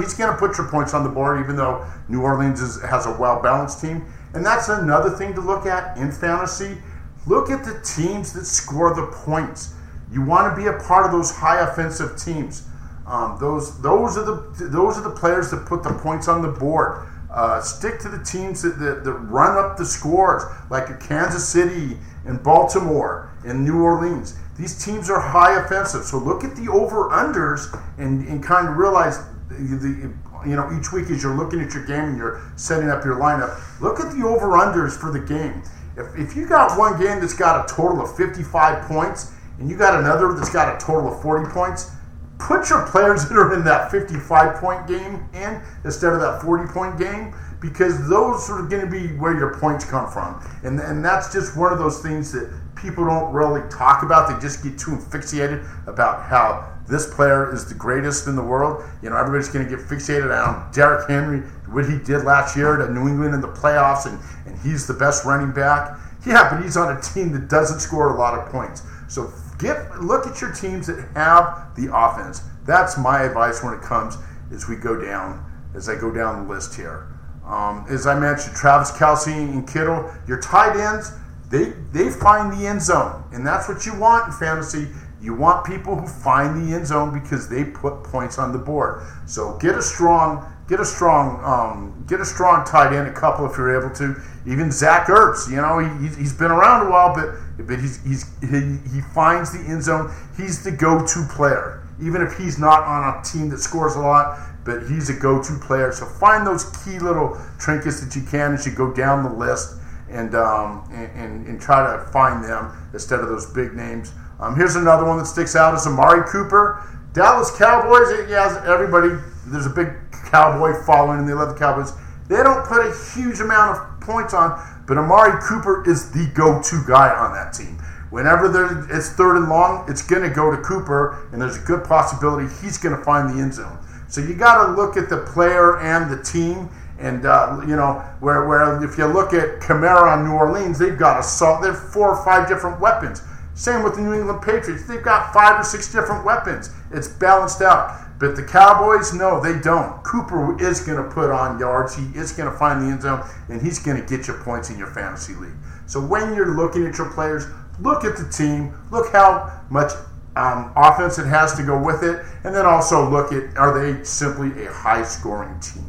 he's 0.01 0.15
going 0.15 0.31
to 0.31 0.39
put 0.39 0.59
your 0.59 0.69
points 0.69 0.95
on 0.95 1.05
the 1.05 1.11
board, 1.11 1.41
even 1.43 1.57
though 1.57 1.87
New 2.09 2.23
Orleans 2.23 2.61
is, 2.61 2.81
has 2.83 3.07
a 3.07 3.13
well 3.19 3.43
balanced 3.43 3.81
team. 3.81 4.05
And 4.35 4.45
that's 4.45 4.69
another 4.69 5.11
thing 5.11 5.35
to 5.35 5.41
look 5.41 5.67
at 5.67 5.97
in 5.97 6.13
fantasy. 6.13 6.79
Look 7.27 7.51
at 7.51 7.65
the 7.65 7.81
teams 7.83 8.33
that 8.33 8.45
score 8.45 8.95
the 8.95 9.07
points. 9.07 9.75
You 10.13 10.25
want 10.25 10.55
to 10.55 10.61
be 10.61 10.69
a 10.69 10.79
part 10.81 11.07
of 11.07 11.13
those 11.13 11.31
high 11.31 11.61
offensive 11.61 12.17
teams. 12.17 12.67
Um, 13.07 13.39
those 13.41 13.81
those 13.81 14.17
are 14.17 14.25
the 14.25 14.67
those 14.69 14.97
are 14.97 15.03
the 15.03 15.11
players 15.11 15.51
that 15.51 15.67
put 15.67 15.83
the 15.83 15.93
points 15.93 16.29
on 16.29 16.43
the 16.43 16.49
board. 16.49 17.07
Uh, 17.31 17.61
stick 17.61 18.01
to 18.01 18.09
the 18.09 18.23
teams 18.25 18.63
that, 18.63 18.79
that, 18.81 19.05
that, 19.05 19.13
run 19.13 19.57
up 19.57 19.77
the 19.77 19.85
scores, 19.85 20.43
like 20.69 20.99
Kansas 21.01 21.49
City 21.49 21.97
and 22.25 22.43
Baltimore 22.43 23.31
and 23.45 23.65
New 23.65 23.83
Orleans. 23.83 24.37
These 24.59 24.85
teams 24.85 25.09
are 25.09 25.21
high 25.21 25.59
offensive. 25.65 26.03
So 26.03 26.19
look 26.19 26.43
at 26.43 26.57
the 26.57 26.69
over 26.69 27.09
unders 27.11 27.73
and, 27.99 28.27
and 28.27 28.43
kind 28.43 28.69
of 28.69 28.77
realize 28.77 29.19
you 29.59 30.57
know 30.57 30.71
each 30.79 30.93
week 30.93 31.11
as 31.11 31.23
you're 31.23 31.35
looking 31.35 31.61
at 31.61 31.75
your 31.75 31.85
game 31.85 32.05
and 32.05 32.19
you're 32.19 32.41
setting 32.57 32.89
up 32.91 33.05
your 33.05 33.17
lineup, 33.17 33.61
look 33.81 34.01
at 34.01 34.13
the 34.13 34.27
over 34.27 34.49
unders 34.49 34.99
for 34.99 35.11
the 35.11 35.21
game. 35.21 35.63
If, 35.97 36.31
if 36.31 36.37
you 36.37 36.47
got 36.47 36.79
one 36.79 36.99
game 37.01 37.21
that's 37.21 37.35
got 37.35 37.71
a 37.71 37.75
total 37.75 38.03
of 38.03 38.17
55 38.17 38.87
points 38.87 39.33
and 39.59 39.69
you 39.69 39.77
got 39.77 39.99
another 39.99 40.33
that's 40.33 40.51
got 40.51 40.75
a 40.75 40.85
total 40.85 41.13
of 41.13 41.21
40 41.23 41.51
points, 41.51 41.91
put 42.39 42.71
your 42.71 42.87
players 42.87 43.25
that 43.29 43.37
are 43.37 43.55
in 43.55 43.65
that 43.65 43.91
55 43.91 44.61
point 44.61 44.87
game 44.87 45.29
in 45.35 45.61
instead 45.85 46.13
of 46.13 46.21
that 46.21 46.43
40 46.43 46.73
point 46.73 46.99
game 46.99 47.35
because 47.61 48.09
those 48.09 48.49
are 48.49 48.63
going 48.63 48.81
to 48.81 48.91
be 48.91 49.09
where 49.19 49.37
your 49.37 49.59
points 49.59 49.85
come 49.85 50.11
from. 50.11 50.43
And, 50.65 50.81
and 50.81 51.05
that's 51.05 51.31
just 51.33 51.57
one 51.59 51.73
of 51.73 51.79
those 51.79 52.01
things 52.01 52.33
that 52.33 52.51
people 52.75 53.05
don't 53.05 53.31
really 53.33 53.69
talk 53.69 54.03
about. 54.03 54.29
They 54.29 54.41
just 54.41 54.63
get 54.63 54.79
too 54.79 54.97
fixated 54.97 55.69
about 55.87 56.25
how 56.25 56.70
this 56.91 57.13
player 57.15 57.53
is 57.55 57.67
the 57.67 57.75
greatest 57.75 58.27
in 58.27 58.37
the 58.37 58.43
world. 58.43 58.85
You 59.03 59.11
know, 59.11 59.17
everybody's 59.17 59.49
going 59.49 59.69
to 59.69 59.77
get 59.77 59.87
fixated 59.87 60.31
on 60.31 60.71
Derrick 60.73 61.09
Henry, 61.09 61.41
what 61.71 61.89
he 61.89 61.99
did 61.99 62.25
last 62.25 62.57
year 62.57 62.77
to 62.77 62.93
New 62.93 63.09
England 63.09 63.35
in 63.35 63.41
the 63.41 63.49
playoffs, 63.49 64.07
and, 64.07 64.19
and 64.47 64.61
he's 64.61 64.87
the 64.87 64.95
best 64.95 65.25
running 65.25 65.53
back. 65.53 65.99
Yeah, 66.27 66.51
but 66.51 66.63
he's 66.63 66.77
on 66.77 66.97
a 66.97 67.01
team 67.01 67.33
that 67.33 67.49
doesn't 67.49 67.81
score 67.81 68.15
a 68.15 68.19
lot 68.19 68.39
of 68.39 68.51
points. 68.51 68.83
So 69.09 69.33
get 69.59 70.01
look 70.01 70.27
at 70.27 70.41
your 70.41 70.53
teams 70.53 70.87
that 70.89 71.09
have 71.15 71.75
the 71.77 71.95
offense. 71.95 72.43
That's 72.67 72.99
my 72.99 73.23
advice 73.23 73.63
when 73.63 73.75
it 73.75 73.83
comes 73.83 74.17
as 74.53 74.69
we 74.69 74.77
go 74.77 75.01
down, 75.01 75.45
as 75.75 75.89
I 75.89 75.95
go 75.95 76.13
down 76.13 76.47
the 76.47 76.53
list 76.53 76.75
here. 76.75 77.09
Um, 77.45 77.85
as 77.89 78.07
I 78.07 78.19
mentioned, 78.19 78.55
Travis 78.55 78.93
Kelce 78.93 79.33
and 79.33 79.67
Kittle, 79.67 80.11
your 80.27 80.41
tight 80.41 80.77
ends, 80.77 81.13
they 81.51 81.73
they 81.93 82.11
find 82.11 82.53
the 82.53 82.67
end 82.67 82.83
zone, 82.83 83.25
and 83.33 83.45
that's 83.47 83.69
what 83.69 83.85
you 83.87 83.99
want 83.99 84.27
in 84.27 84.33
fantasy. 84.33 84.89
You 85.21 85.35
want 85.35 85.67
people 85.67 85.97
who 85.97 86.07
find 86.07 86.67
the 86.67 86.75
end 86.75 86.87
zone 86.87 87.19
because 87.19 87.49
they 87.49 87.65
put 87.65 88.03
points 88.05 88.39
on 88.39 88.53
the 88.53 88.59
board. 88.59 89.03
So 89.27 89.59
get 89.59 89.75
a 89.75 89.83
strong, 89.83 90.51
get 90.67 90.81
a 90.81 90.85
strong, 90.85 91.45
um, 91.45 92.05
get 92.09 92.21
a 92.21 92.25
strong 92.25 92.65
tight 92.65 92.95
end, 92.95 93.07
a 93.07 93.13
couple 93.13 93.45
if 93.51 93.57
you're 93.59 93.79
able 93.79 93.95
to. 93.97 94.17
Even 94.47 94.73
Zach 94.73 95.09
Ertz, 95.09 95.51
you 95.51 95.57
know, 95.57 95.79
he, 95.79 96.09
he's 96.09 96.33
been 96.33 96.51
around 96.51 96.87
a 96.87 96.91
while, 96.91 97.15
but 97.15 97.67
but 97.67 97.79
he's, 97.79 98.03
he's 98.03 98.25
he, 98.41 98.79
he 98.95 99.01
finds 99.15 99.53
the 99.53 99.63
end 99.69 99.83
zone. 99.83 100.11
He's 100.37 100.65
the 100.65 100.71
go-to 100.71 101.27
player, 101.29 101.87
even 102.03 102.23
if 102.23 102.39
he's 102.39 102.59
not 102.59 102.85
on 102.85 103.19
a 103.19 103.23
team 103.23 103.51
that 103.51 103.59
scores 103.59 103.97
a 103.97 104.01
lot. 104.01 104.39
But 104.63 104.87
he's 104.89 105.09
a 105.09 105.15
go-to 105.15 105.59
player. 105.59 105.91
So 105.91 106.05
find 106.05 106.47
those 106.47 106.65
key 106.85 106.99
little 106.99 107.41
trinkets 107.59 108.01
that 108.03 108.15
you 108.15 108.23
can 108.23 108.53
as 108.53 108.67
you 108.67 108.73
go 108.73 108.93
down 108.93 109.25
the 109.25 109.33
list 109.33 109.81
and, 110.11 110.35
um, 110.35 110.89
and, 110.93 111.47
and, 111.47 111.61
try 111.61 111.97
to 111.97 112.05
find 112.11 112.45
them 112.45 112.71
instead 112.93 113.21
of 113.21 113.29
those 113.29 113.47
big 113.47 113.75
names. 113.75 114.13
Um, 114.41 114.57
here's 114.57 114.75
another 114.75 115.05
one 115.05 115.19
that 115.19 115.27
sticks 115.27 115.55
out 115.55 115.75
is 115.75 115.87
Amari 115.87 116.27
Cooper. 116.31 116.83
Dallas 117.13 117.51
Cowboys, 117.59 118.09
yeah, 118.31 118.63
everybody, 118.67 119.11
there's 119.47 119.67
a 119.67 119.71
big 119.71 119.93
Cowboy 120.31 120.73
following 120.87 121.19
and 121.19 121.29
they 121.29 121.35
love 121.35 121.51
the 121.51 121.59
Cowboys. 121.59 121.93
They 122.27 122.43
don't 122.43 122.65
put 122.65 122.87
a 122.87 122.95
huge 123.13 123.41
amount 123.41 123.77
of 123.77 124.01
points 124.01 124.33
on, 124.33 124.59
but 124.87 124.97
Amari 124.97 125.39
Cooper 125.43 125.85
is 125.87 126.11
the 126.13 126.31
go 126.35 126.63
to 126.63 126.85
guy 126.89 127.15
on 127.15 127.35
that 127.35 127.53
team. 127.53 127.77
Whenever 128.09 128.87
it's 128.91 129.11
third 129.11 129.37
and 129.37 129.49
long, 129.51 129.85
it's 129.89 130.03
going 130.03 130.23
to 130.23 130.35
go 130.35 130.51
to 130.51 130.61
Cooper, 130.63 131.29
and 131.33 131.41
there's 131.41 131.57
a 131.59 131.61
good 131.61 131.85
possibility 131.85 132.49
he's 132.63 132.79
going 132.79 132.97
to 132.97 133.05
find 133.05 133.37
the 133.37 133.43
end 133.43 133.55
zone. 133.55 133.79
So 134.09 134.21
you 134.21 134.35
got 134.35 134.67
to 134.67 134.73
look 134.73 134.97
at 134.97 135.11
the 135.11 135.19
player 135.19 135.79
and 135.81 136.11
the 136.11 136.21
team 136.23 136.71
and 136.99 137.25
uh, 137.25 137.61
you 137.67 137.77
know, 137.77 137.95
where, 138.21 138.47
where 138.47 138.83
if 138.85 138.99
you 138.99 139.07
look 139.07 139.33
at 139.33 139.61
Kamara 139.61 140.13
on 140.13 140.25
New 140.25 140.33
Orleans, 140.33 140.79
they've 140.79 140.99
got 140.99 141.19
a 141.19 141.63
they've 141.63 141.79
four 141.79 142.11
or 142.17 142.25
five 142.25 142.49
different 142.49 142.81
weapons. 142.81 143.23
Same 143.61 143.83
with 143.83 143.97
the 143.97 144.01
New 144.01 144.15
England 144.15 144.41
Patriots. 144.41 144.87
They've 144.89 145.03
got 145.03 145.35
five 145.35 145.61
or 145.61 145.65
six 145.65 145.93
different 145.93 146.25
weapons. 146.25 146.71
It's 146.93 147.09
balanced 147.09 147.61
out. 147.61 148.19
But 148.19 148.35
the 148.35 148.43
Cowboys, 148.43 149.13
no, 149.13 149.39
they 149.39 149.61
don't. 149.61 150.03
Cooper 150.03 150.59
is 150.59 150.81
going 150.81 150.97
to 150.97 151.11
put 151.11 151.31
on 151.31 151.59
yards. 151.59 151.95
He 151.95 152.05
is 152.15 152.33
going 152.33 152.51
to 152.51 152.57
find 152.57 152.81
the 152.81 152.87
end 152.87 153.03
zone, 153.03 153.23
and 153.51 153.61
he's 153.61 153.79
going 153.79 154.03
to 154.03 154.17
get 154.17 154.27
you 154.27 154.33
points 154.33 154.71
in 154.71 154.79
your 154.79 154.87
fantasy 154.87 155.35
league. 155.35 155.53
So 155.85 156.01
when 156.01 156.35
you're 156.35 156.57
looking 156.57 156.87
at 156.87 156.97
your 156.97 157.11
players, 157.11 157.45
look 157.81 158.03
at 158.03 158.17
the 158.17 158.27
team. 158.31 158.73
Look 158.91 159.13
how 159.13 159.61
much 159.69 159.93
um, 160.37 160.73
offense 160.75 161.19
it 161.19 161.27
has 161.27 161.53
to 161.57 161.63
go 161.63 161.79
with 161.79 162.03
it, 162.03 162.25
and 162.45 162.55
then 162.55 162.65
also 162.65 163.11
look 163.11 163.31
at 163.31 163.55
are 163.59 163.79
they 163.79 164.03
simply 164.05 164.65
a 164.65 164.73
high 164.73 165.03
scoring 165.03 165.61
team. 165.61 165.85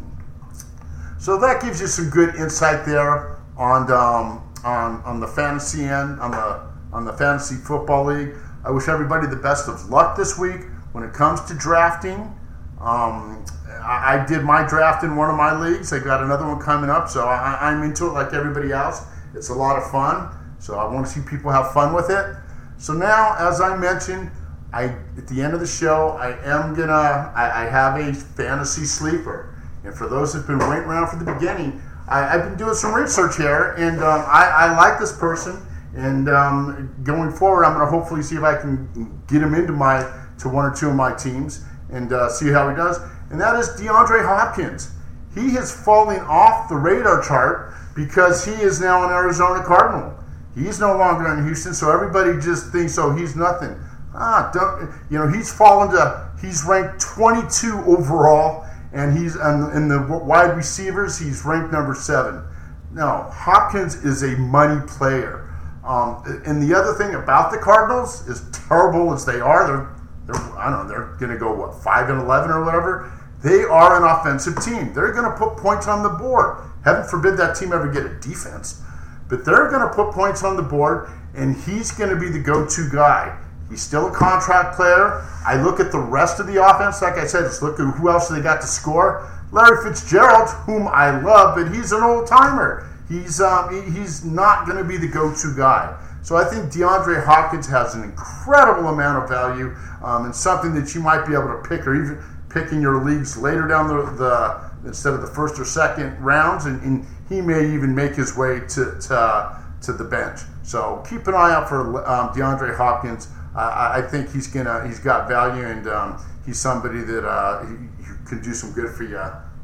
So 1.17 1.39
that 1.39 1.61
gives 1.61 1.79
you 1.79 1.87
some 1.87 2.09
good 2.09 2.35
insight 2.35 2.85
there 2.85 3.37
on 3.55 3.89
um, 3.89 4.43
on 4.65 5.01
on 5.03 5.21
the 5.21 5.27
fantasy 5.27 5.85
end 5.85 6.19
on 6.19 6.31
the 6.31 6.70
on 6.93 7.05
the 7.05 7.13
fantasy 7.13 7.55
football 7.55 8.05
league. 8.05 8.35
I 8.63 8.71
wish 8.71 8.87
everybody 8.87 9.27
the 9.27 9.35
best 9.35 9.67
of 9.67 9.89
luck 9.89 10.15
this 10.17 10.37
week 10.37 10.61
when 10.91 11.03
it 11.03 11.13
comes 11.13 11.41
to 11.41 11.53
drafting. 11.53 12.37
Um, 12.79 13.45
I, 13.83 14.17
I, 14.17 14.25
did 14.27 14.43
my 14.43 14.67
draft 14.67 15.03
in 15.03 15.15
one 15.15 15.29
of 15.29 15.35
my 15.35 15.57
leagues. 15.57 15.93
I 15.93 15.99
got 15.99 16.23
another 16.23 16.47
one 16.47 16.59
coming 16.59 16.89
up, 16.89 17.09
so 17.09 17.25
I, 17.25 17.57
I'm 17.61 17.83
into 17.83 18.07
it 18.07 18.13
like 18.13 18.33
everybody 18.33 18.71
else. 18.71 19.03
It's 19.35 19.49
a 19.49 19.53
lot 19.53 19.77
of 19.77 19.89
fun, 19.91 20.29
so 20.59 20.77
I 20.77 20.91
want 20.91 21.05
to 21.05 21.11
see 21.11 21.21
people 21.21 21.51
have 21.51 21.73
fun 21.73 21.93
with 21.93 22.09
it. 22.09 22.35
So 22.77 22.93
now, 22.93 23.35
as 23.37 23.61
I 23.61 23.77
mentioned, 23.77 24.31
I 24.73 24.85
at 25.17 25.27
the 25.27 25.41
end 25.41 25.53
of 25.53 25.59
the 25.59 25.67
show, 25.67 26.17
I 26.19 26.31
am 26.43 26.73
gonna 26.73 27.31
I, 27.35 27.65
I 27.65 27.69
have 27.69 27.99
a 27.99 28.13
fantasy 28.13 28.85
sleeper. 28.85 29.53
And 29.83 29.93
for 29.93 30.07
those 30.07 30.33
that've 30.33 30.47
been 30.47 30.59
waiting 30.59 30.85
around 30.85 31.07
for 31.07 31.23
the 31.23 31.31
beginning, 31.31 31.81
I, 32.07 32.25
have 32.25 32.43
been 32.43 32.57
doing 32.57 32.73
some 32.73 32.93
research 32.93 33.37
here, 33.37 33.73
and 33.77 33.99
um, 33.99 34.23
I, 34.27 34.51
I, 34.53 34.77
like 34.77 34.99
this 34.99 35.17
person. 35.17 35.65
And 35.95 36.29
um, 36.29 36.95
going 37.03 37.31
forward, 37.31 37.65
I'm 37.65 37.73
going 37.73 37.85
to 37.85 37.91
hopefully 37.91 38.23
see 38.23 38.35
if 38.35 38.43
I 38.43 38.59
can 38.59 39.21
get 39.27 39.41
him 39.41 39.53
into 39.53 39.73
my 39.73 40.09
to 40.39 40.49
one 40.49 40.65
or 40.65 40.73
two 40.73 40.89
of 40.89 40.95
my 40.95 41.13
teams 41.13 41.63
and 41.91 42.11
uh, 42.13 42.29
see 42.29 42.49
how 42.49 42.69
he 42.69 42.75
does. 42.75 42.99
And 43.29 43.39
that 43.39 43.55
is 43.59 43.69
DeAndre 43.69 44.25
Hopkins. 44.25 44.91
He 45.35 45.51
has 45.51 45.71
fallen 45.71 46.19
off 46.21 46.69
the 46.69 46.75
radar 46.75 47.21
chart 47.21 47.73
because 47.95 48.45
he 48.45 48.51
is 48.51 48.81
now 48.81 49.03
an 49.05 49.11
Arizona 49.11 49.63
Cardinal. 49.63 50.17
He's 50.55 50.79
no 50.79 50.97
longer 50.97 51.33
in 51.33 51.45
Houston, 51.45 51.73
so 51.73 51.91
everybody 51.91 52.39
just 52.41 52.71
thinks, 52.71 52.97
oh, 52.97 53.15
he's 53.15 53.35
nothing. 53.35 53.75
Ah, 54.13 54.51
don't 54.53 54.91
you 55.09 55.17
know? 55.17 55.27
He's 55.27 55.53
fallen 55.53 55.89
to. 55.91 56.29
He's 56.41 56.65
ranked 56.65 56.99
22 56.99 57.83
overall, 57.85 58.65
and 58.91 59.17
he's 59.17 59.35
in 59.35 59.87
the 59.87 60.05
wide 60.23 60.57
receivers, 60.57 61.17
he's 61.17 61.45
ranked 61.45 61.71
number 61.71 61.93
seven. 61.93 62.43
Now, 62.91 63.29
Hopkins 63.31 64.03
is 64.03 64.23
a 64.23 64.35
money 64.37 64.85
player. 64.87 65.40
Um, 65.83 66.23
and 66.45 66.61
the 66.61 66.77
other 66.77 66.93
thing 66.93 67.15
about 67.15 67.51
the 67.51 67.57
Cardinals, 67.57 68.27
as 68.29 68.49
terrible 68.51 69.13
as 69.13 69.25
they 69.25 69.39
are, 69.39 69.67
they're, 69.67 69.95
they're 70.27 70.57
I 70.57 70.69
don't 70.69 70.83
know, 70.83 70.87
they're 70.87 71.15
going 71.19 71.31
to 71.31 71.37
go 71.37 71.53
what 71.53 71.83
five 71.83 72.09
and 72.09 72.21
eleven 72.21 72.51
or 72.51 72.63
whatever. 72.63 73.11
They 73.43 73.63
are 73.63 73.97
an 73.97 74.03
offensive 74.03 74.63
team. 74.63 74.93
They're 74.93 75.11
going 75.11 75.29
to 75.29 75.35
put 75.35 75.57
points 75.57 75.87
on 75.87 76.03
the 76.03 76.09
board. 76.09 76.57
Heaven 76.83 77.03
forbid 77.03 77.37
that 77.37 77.55
team 77.55 77.73
ever 77.73 77.91
get 77.91 78.05
a 78.05 78.19
defense, 78.19 78.81
but 79.29 79.43
they're 79.43 79.69
going 79.69 79.81
to 79.81 79.93
put 79.93 80.11
points 80.11 80.43
on 80.43 80.55
the 80.55 80.61
board, 80.61 81.09
and 81.35 81.55
he's 81.55 81.91
going 81.91 82.09
to 82.09 82.15
be 82.15 82.29
the 82.29 82.39
go-to 82.39 82.89
guy. 82.91 83.37
He's 83.69 83.81
still 83.81 84.07
a 84.07 84.11
contract 84.11 84.75
player. 84.75 85.25
I 85.45 85.61
look 85.63 85.79
at 85.79 85.91
the 85.91 85.99
rest 85.99 86.39
of 86.39 86.47
the 86.47 86.63
offense, 86.63 87.01
like 87.01 87.15
I 87.15 87.25
said, 87.25 87.43
just 87.43 87.63
look 87.63 87.79
at 87.79 87.85
who 87.95 88.09
else 88.09 88.27
they 88.27 88.41
got 88.41 88.61
to 88.61 88.67
score. 88.67 89.27
Larry 89.51 89.83
Fitzgerald, 89.83 90.49
whom 90.65 90.87
I 90.87 91.19
love, 91.21 91.55
but 91.55 91.73
he's 91.73 91.91
an 91.91 92.03
old 92.03 92.27
timer. 92.27 92.87
He's 93.11 93.41
um, 93.41 93.93
he's 93.93 94.23
not 94.23 94.65
going 94.65 94.77
to 94.77 94.83
be 94.83 94.97
the 94.97 95.07
go-to 95.07 95.53
guy. 95.55 95.97
So 96.23 96.35
I 96.37 96.45
think 96.45 96.71
DeAndre 96.71 97.25
Hopkins 97.25 97.67
has 97.67 97.95
an 97.95 98.03
incredible 98.03 98.89
amount 98.89 99.23
of 99.23 99.29
value 99.29 99.75
um, 100.03 100.25
and 100.25 100.35
something 100.35 100.73
that 100.75 100.93
you 100.93 101.01
might 101.01 101.25
be 101.25 101.33
able 101.33 101.47
to 101.47 101.61
pick 101.67 101.85
or 101.87 101.95
even 101.95 102.23
pick 102.49 102.71
in 102.71 102.81
your 102.81 103.03
leagues 103.03 103.37
later 103.37 103.67
down 103.67 103.87
the, 103.87 104.03
the 104.17 104.71
instead 104.87 105.13
of 105.13 105.21
the 105.21 105.27
first 105.27 105.59
or 105.59 105.65
second 105.65 106.17
rounds, 106.19 106.65
and, 106.65 106.81
and 106.83 107.05
he 107.29 107.41
may 107.41 107.73
even 107.73 107.93
make 107.93 108.15
his 108.15 108.37
way 108.37 108.59
to, 108.61 108.97
to, 108.99 109.63
to 109.81 109.93
the 109.93 110.03
bench. 110.03 110.39
So 110.63 111.03
keep 111.09 111.27
an 111.27 111.33
eye 111.33 111.53
out 111.53 111.69
for 111.69 112.07
um, 112.07 112.29
DeAndre 112.29 112.75
Hopkins. 112.75 113.27
Uh, 113.55 113.91
I 113.95 114.01
think 114.01 114.31
he's 114.31 114.47
gonna 114.47 114.87
he's 114.87 114.99
got 114.99 115.27
value, 115.27 115.65
and 115.65 115.87
um, 115.87 116.23
he's 116.45 116.59
somebody 116.59 117.01
that 117.01 117.27
uh, 117.27 117.65
he, 117.65 117.75
he 117.75 118.27
can 118.27 118.41
do 118.41 118.53
some 118.53 118.71
good 118.71 118.89
for 118.95 119.03
you 119.03 119.19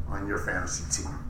on 0.10 0.28
your 0.28 0.38
fantasy 0.40 1.04
team. 1.04 1.27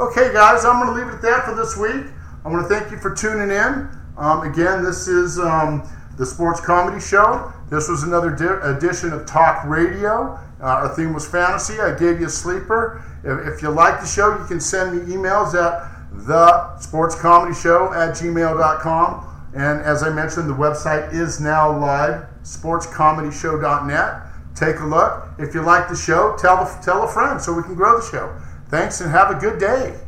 Okay, 0.00 0.32
guys, 0.32 0.64
I'm 0.64 0.82
going 0.82 0.94
to 0.94 0.94
leave 0.94 1.12
it 1.12 1.16
at 1.16 1.20
that 1.20 1.44
for 1.44 1.54
this 1.54 1.76
week. 1.76 2.10
I 2.42 2.48
want 2.48 2.66
to 2.66 2.74
thank 2.74 2.90
you 2.90 2.96
for 2.96 3.14
tuning 3.14 3.50
in. 3.50 3.86
Um, 4.16 4.50
again, 4.50 4.82
this 4.82 5.06
is 5.06 5.38
um, 5.38 5.86
the 6.16 6.24
Sports 6.24 6.58
Comedy 6.58 6.98
Show. 6.98 7.52
This 7.68 7.86
was 7.86 8.02
another 8.02 8.30
di- 8.30 8.76
edition 8.76 9.12
of 9.12 9.26
Talk 9.26 9.62
Radio. 9.66 10.40
Uh, 10.58 10.64
our 10.64 10.88
theme 10.96 11.12
was 11.12 11.28
fantasy. 11.28 11.78
I 11.80 11.94
gave 11.98 12.18
you 12.18 12.28
a 12.28 12.30
sleeper. 12.30 13.04
If, 13.22 13.56
if, 13.56 13.62
you 13.62 13.68
like 13.68 14.00
the 14.00 14.06
show, 14.06 14.38
you 14.38 14.44
can 14.46 14.58
send 14.58 14.96
me 14.96 15.14
emails 15.14 15.52
at 15.52 15.86
the 16.26 16.78
sports 16.78 17.14
comedy 17.14 17.54
show 17.54 17.92
at 17.92 18.14
gmail.com. 18.14 19.50
And 19.54 19.82
as 19.82 20.02
I 20.02 20.08
mentioned, 20.08 20.48
the 20.48 20.54
website 20.54 21.12
is 21.12 21.42
now 21.42 21.78
live, 21.78 22.24
sportscomedyshow.net. 22.42 24.22
Take 24.54 24.80
a 24.80 24.86
look. 24.86 25.28
If 25.38 25.54
you 25.54 25.60
like 25.60 25.90
the 25.90 25.96
show, 25.96 26.38
tell, 26.38 26.64
tell 26.82 27.02
a 27.02 27.08
friend 27.12 27.38
so 27.38 27.52
we 27.52 27.62
can 27.64 27.74
grow 27.74 28.00
the 28.00 28.06
show. 28.10 28.34
Thanks 28.70 29.00
and 29.00 29.10
have 29.10 29.32
a 29.32 29.34
good 29.34 29.58
day. 29.58 29.98